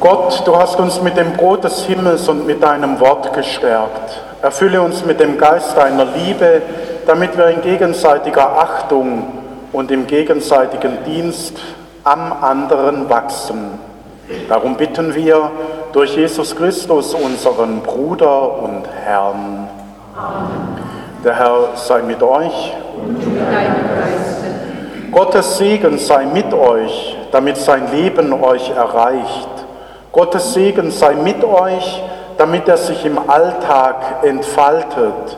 Gott, 0.00 0.42
du 0.44 0.56
hast 0.56 0.80
uns 0.80 1.00
mit 1.02 1.16
dem 1.16 1.34
Brot 1.34 1.62
des 1.62 1.84
Himmels 1.84 2.28
und 2.28 2.48
mit 2.48 2.60
deinem 2.60 2.98
Wort 2.98 3.32
gestärkt. 3.32 4.22
Erfülle 4.42 4.82
uns 4.82 5.04
mit 5.04 5.20
dem 5.20 5.38
Geist 5.38 5.76
deiner 5.76 6.04
Liebe, 6.04 6.62
damit 7.06 7.38
wir 7.38 7.46
in 7.46 7.62
gegenseitiger 7.62 8.58
Achtung 8.58 9.32
und 9.72 9.92
im 9.92 10.08
gegenseitigen 10.08 11.04
Dienst 11.04 11.60
am 12.02 12.32
anderen 12.42 13.08
wachsen. 13.08 13.78
Darum 14.48 14.74
bitten 14.74 15.14
wir 15.14 15.52
durch 15.92 16.16
Jesus 16.16 16.56
Christus, 16.56 17.14
unseren 17.14 17.82
Bruder 17.82 18.60
und 18.64 18.82
Herrn. 19.04 19.68
Der 21.22 21.36
Herr 21.36 21.68
sei 21.76 22.02
mit 22.02 22.20
euch. 22.20 22.74
Gottes 25.12 25.58
Segen 25.58 25.98
sei 25.98 26.24
mit 26.26 26.52
euch, 26.54 27.16
damit 27.32 27.56
sein 27.56 27.90
Leben 27.90 28.32
euch 28.32 28.70
erreicht. 28.70 29.48
Gottes 30.12 30.54
Segen 30.54 30.90
sei 30.90 31.14
mit 31.14 31.42
euch, 31.42 32.02
damit 32.38 32.68
er 32.68 32.76
sich 32.76 33.04
im 33.04 33.18
Alltag 33.28 34.22
entfaltet. 34.22 35.36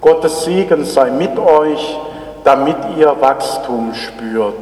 Gottes 0.00 0.44
Segen 0.44 0.84
sei 0.84 1.10
mit 1.10 1.38
euch, 1.38 1.98
damit 2.44 2.76
ihr 2.98 3.14
Wachstum 3.18 3.94
spürt. 3.94 4.54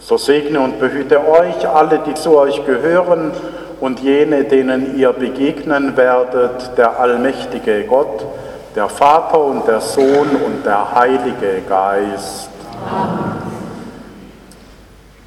So 0.00 0.16
segne 0.16 0.60
und 0.60 0.78
behüte 0.78 1.18
euch 1.28 1.68
alle, 1.68 1.98
die 1.98 2.14
zu 2.14 2.38
euch 2.38 2.64
gehören 2.64 3.32
und 3.80 4.00
jene, 4.00 4.44
denen 4.44 4.98
ihr 4.98 5.12
begegnen 5.12 5.96
werdet, 5.96 6.76
der 6.78 7.00
allmächtige 7.00 7.84
Gott, 7.84 8.24
der 8.76 8.88
Vater 8.88 9.40
und 9.40 9.66
der 9.66 9.80
Sohn 9.80 10.28
und 10.44 10.64
der 10.64 10.94
Heilige 10.94 11.62
Geist. 11.68 12.50
Amen. 12.88 13.49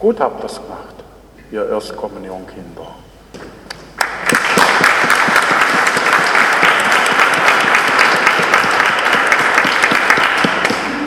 Gut 0.04 0.20
habt 0.20 0.44
ihr 0.44 0.48
es 0.48 0.56
gemacht, 0.56 0.96
ihr 1.50 1.70
Erstkommunionkinder. 1.70 2.88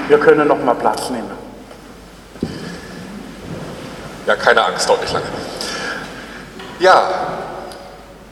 Wir 0.09 0.19
können 0.19 0.49
noch 0.49 0.65
mal 0.65 0.75
Platz 0.77 1.11
nehmen. 1.11 1.31
Ja, 4.27 4.35
keine 4.35 4.65
Angst, 4.65 4.89
dauert 4.89 5.03
nicht 5.03 5.13
lange. 5.13 5.27
Ja, 6.79 7.03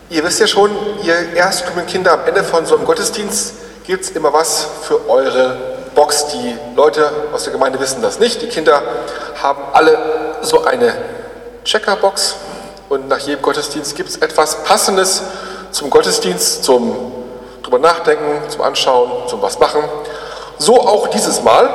ihr 0.08 0.24
wisst 0.24 0.40
ja 0.40 0.46
schon, 0.46 0.70
ihr 1.02 1.34
erstkommenden 1.34 1.88
Kinder, 1.88 2.12
am 2.12 2.26
Ende 2.26 2.42
von 2.42 2.64
so 2.64 2.76
einem 2.76 2.86
Gottesdienst 2.86 3.56
gibt 3.84 4.04
es 4.04 4.10
immer 4.12 4.32
was 4.32 4.66
für 4.80 5.10
eure 5.10 5.58
Box. 5.94 6.28
Die 6.28 6.56
Leute 6.74 7.10
aus 7.34 7.44
der 7.44 7.52
Gemeinde 7.52 7.78
wissen 7.80 8.00
das 8.00 8.18
nicht. 8.18 8.40
Die 8.40 8.48
Kinder 8.48 8.80
haben 9.42 9.60
alle 9.74 10.23
so 10.44 10.64
eine 10.64 10.94
Checkerbox 11.64 12.36
und 12.88 13.08
nach 13.08 13.18
jedem 13.18 13.42
Gottesdienst 13.42 13.96
gibt 13.96 14.10
es 14.10 14.16
etwas 14.16 14.64
Passendes 14.64 15.22
zum 15.70 15.90
Gottesdienst, 15.90 16.64
zum 16.64 17.12
drüber 17.62 17.78
nachdenken, 17.78 18.48
zum 18.50 18.62
Anschauen, 18.62 19.28
zum 19.28 19.42
was 19.42 19.58
machen. 19.58 19.82
So 20.58 20.80
auch 20.80 21.08
dieses 21.08 21.42
Mal. 21.42 21.68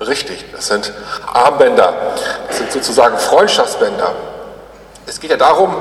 Richtig, 0.00 0.44
das 0.52 0.68
sind 0.68 0.92
Armbänder, 1.32 1.92
das 2.46 2.58
sind 2.58 2.72
sozusagen 2.72 3.18
Freundschaftsbänder. 3.18 4.14
Es 5.06 5.18
geht 5.18 5.30
ja 5.30 5.36
darum, 5.36 5.74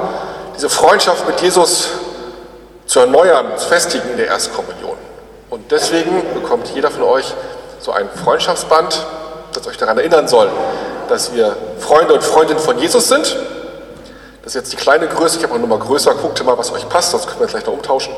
diese 0.56 0.70
Freundschaft 0.70 1.28
mit 1.28 1.40
Jesus 1.42 1.90
zu 2.86 3.00
erneuern, 3.00 3.58
zu 3.58 3.68
festigen 3.68 4.10
in 4.12 4.18
der 4.18 4.28
Erstkommunion. 4.28 4.98
Und 5.50 5.72
deswegen 5.72 6.34
bekommt 6.34 6.70
jeder 6.70 6.90
von 6.90 7.04
euch 7.04 7.34
so 7.80 7.92
ein 7.92 8.10
Freundschaftsband, 8.24 9.06
das 9.58 9.68
euch 9.68 9.78
daran 9.78 9.98
erinnern 9.98 10.28
soll, 10.28 10.50
dass 11.10 11.34
wir 11.34 11.56
Freunde 11.80 12.14
und 12.14 12.24
Freundinnen 12.24 12.60
von 12.60 12.78
Jesus 12.78 13.08
sind. 13.08 13.36
Das 14.44 14.54
ist 14.54 14.56
jetzt 14.56 14.72
die 14.72 14.78
kleine 14.78 15.08
Größe, 15.08 15.38
ich 15.38 15.44
habe 15.44 15.56
auch 15.56 15.60
nochmal 15.60 15.80
größer, 15.80 16.14
guckt 16.16 16.44
mal, 16.46 16.58
was 16.58 16.72
euch 16.72 16.88
passt, 16.88 17.12
sonst 17.12 17.28
können 17.28 17.40
wir 17.40 17.48
gleich 17.48 17.66
noch 17.66 17.74
umtauschen. 17.74 18.14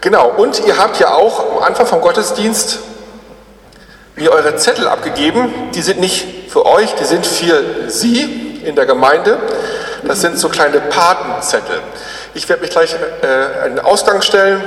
Genau, 0.00 0.28
und 0.36 0.66
ihr 0.66 0.76
habt 0.76 1.00
ja 1.00 1.14
auch 1.14 1.56
am 1.56 1.62
Anfang 1.62 1.86
vom 1.86 2.00
Gottesdienst 2.00 2.80
mir 4.16 4.30
eure 4.32 4.56
Zettel 4.56 4.86
abgegeben. 4.86 5.70
Die 5.74 5.82
sind 5.82 5.98
nicht 5.98 6.50
für 6.50 6.66
euch, 6.66 6.94
die 6.96 7.04
sind 7.04 7.26
für 7.26 7.88
Sie 7.88 8.60
in 8.64 8.76
der 8.76 8.86
Gemeinde. 8.86 9.38
Das 10.06 10.20
sind 10.20 10.38
so 10.38 10.50
kleine 10.50 10.80
Patenzettel. 10.80 11.80
Ich 12.34 12.48
werde 12.48 12.62
mich 12.62 12.70
gleich 12.70 12.94
äh, 12.94 13.68
den 13.70 13.80
Ausgang 13.80 14.20
stellen 14.20 14.62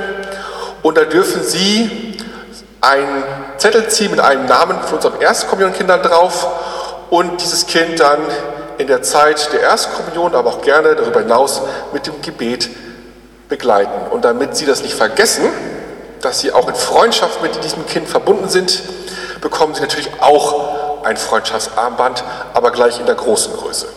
und 0.82 0.96
da 0.96 1.04
dürfen 1.04 1.42
Sie 1.44 2.16
einen 2.80 3.22
Zettel 3.58 3.88
ziehen 3.88 4.10
mit 4.10 4.20
einem 4.20 4.46
Namen 4.46 4.80
von 4.82 4.96
unseren 4.96 5.20
Erstkommunionkindern 5.20 6.02
drauf 6.02 6.46
und 7.10 7.40
dieses 7.40 7.66
Kind 7.66 8.00
dann 8.00 8.20
in 8.78 8.86
der 8.86 9.02
Zeit 9.02 9.52
der 9.52 9.60
Erstkommunion, 9.60 10.34
aber 10.34 10.50
auch 10.50 10.62
gerne 10.62 10.94
darüber 10.94 11.20
hinaus 11.20 11.62
mit 11.92 12.06
dem 12.06 12.22
Gebet 12.22 12.70
begleiten. 13.48 14.10
Und 14.10 14.24
damit 14.24 14.56
Sie 14.56 14.66
das 14.66 14.82
nicht 14.82 14.94
vergessen, 14.94 15.44
dass 16.20 16.40
Sie 16.40 16.52
auch 16.52 16.68
in 16.68 16.74
Freundschaft 16.74 17.42
mit 17.42 17.62
diesem 17.64 17.86
Kind 17.86 18.08
verbunden 18.08 18.48
sind, 18.48 18.80
bekommen 19.40 19.74
Sie 19.74 19.80
natürlich 19.80 20.08
auch 20.20 21.04
ein 21.04 21.16
Freundschaftsarmband, 21.16 22.22
aber 22.54 22.70
gleich 22.70 23.00
in 23.00 23.06
der 23.06 23.14
großen 23.14 23.52
Größe. 23.54 23.88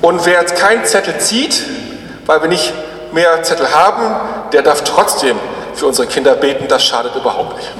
Und 0.00 0.26
wer 0.26 0.40
jetzt 0.40 0.56
keinen 0.56 0.84
Zettel 0.84 1.18
zieht, 1.18 1.62
weil 2.26 2.40
wir 2.42 2.48
nicht 2.48 2.72
mehr 3.12 3.42
Zettel 3.42 3.72
haben, 3.72 4.50
der 4.52 4.62
darf 4.62 4.82
trotzdem 4.82 5.38
für 5.74 5.86
unsere 5.86 6.08
Kinder 6.08 6.34
beten, 6.34 6.66
das 6.68 6.84
schadet 6.84 7.14
überhaupt 7.14 7.56
nicht. 7.56 7.70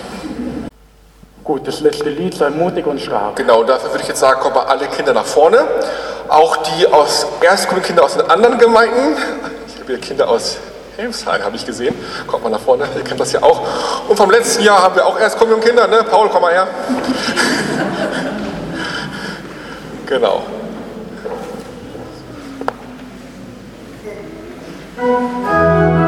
Gut, 1.45 1.66
das 1.66 1.80
letzte 1.80 2.09
Lied, 2.09 2.34
sei 2.34 2.51
mutig 2.51 2.86
und 2.86 3.01
stark. 3.01 3.36
Genau, 3.36 3.64
dafür 3.64 3.90
würde 3.90 4.03
ich 4.03 4.09
jetzt 4.09 4.20
sagen, 4.20 4.40
kommen 4.40 4.57
alle 4.57 4.86
Kinder 4.86 5.12
nach 5.12 5.24
vorne. 5.24 5.59
Auch 6.28 6.57
die 6.59 6.86
aus 6.86 7.26
Erstgrundkinder 7.40 8.05
aus 8.05 8.14
den 8.14 8.30
anderen 8.30 8.59
Gemeinden. 8.59 9.16
Ich 9.66 9.80
habe 9.80 9.86
hier 9.86 9.99
Kinder 9.99 10.28
aus 10.28 10.59
Helmsheim, 10.97 11.43
habe 11.43 11.57
ich 11.57 11.66
gesehen. 11.66 11.95
Kommt 12.28 12.45
mal 12.45 12.51
nach 12.51 12.61
vorne, 12.61 12.84
ihr 12.97 13.03
kennt 13.03 13.18
das 13.18 13.32
ja 13.32 13.43
auch. 13.43 13.61
Und 14.09 14.16
vom 14.16 14.30
letzten 14.30 14.62
Jahr 14.62 14.82
haben 14.82 14.95
wir 14.95 15.05
auch 15.05 15.18
Erstkommunion-Kinder, 15.18 15.88
ne? 15.88 16.05
Paul, 16.09 16.28
komm 16.30 16.43
mal 16.43 16.53
her. 16.53 16.66
genau. 20.07 20.43
Thank 25.03 25.97
you. 25.97 26.01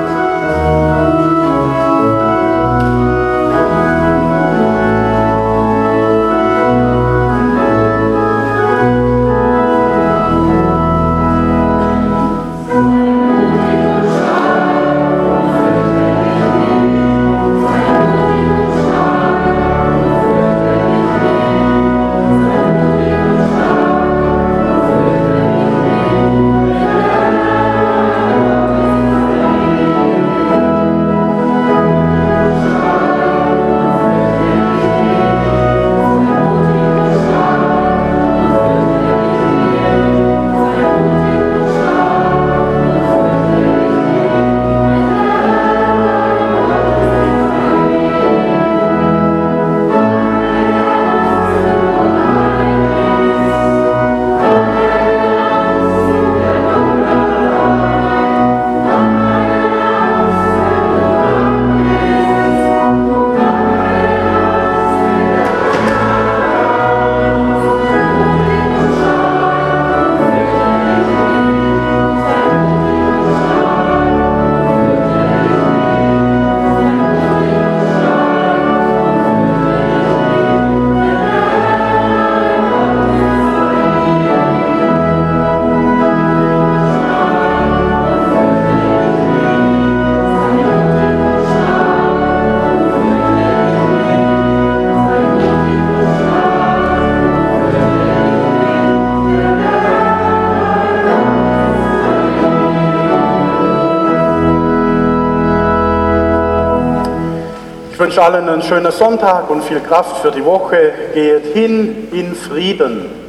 Wünsche 108.04 108.22
allen 108.22 108.46
einen 108.46 108.60
schönen 108.60 108.92
Sonntag 108.92 109.48
und 109.48 109.64
viel 109.64 109.80
Kraft 109.80 110.18
für 110.18 110.30
die 110.30 110.44
Woche. 110.44 110.92
Geht 111.14 111.54
hin 111.54 112.08
in 112.12 112.34
Frieden. 112.34 113.23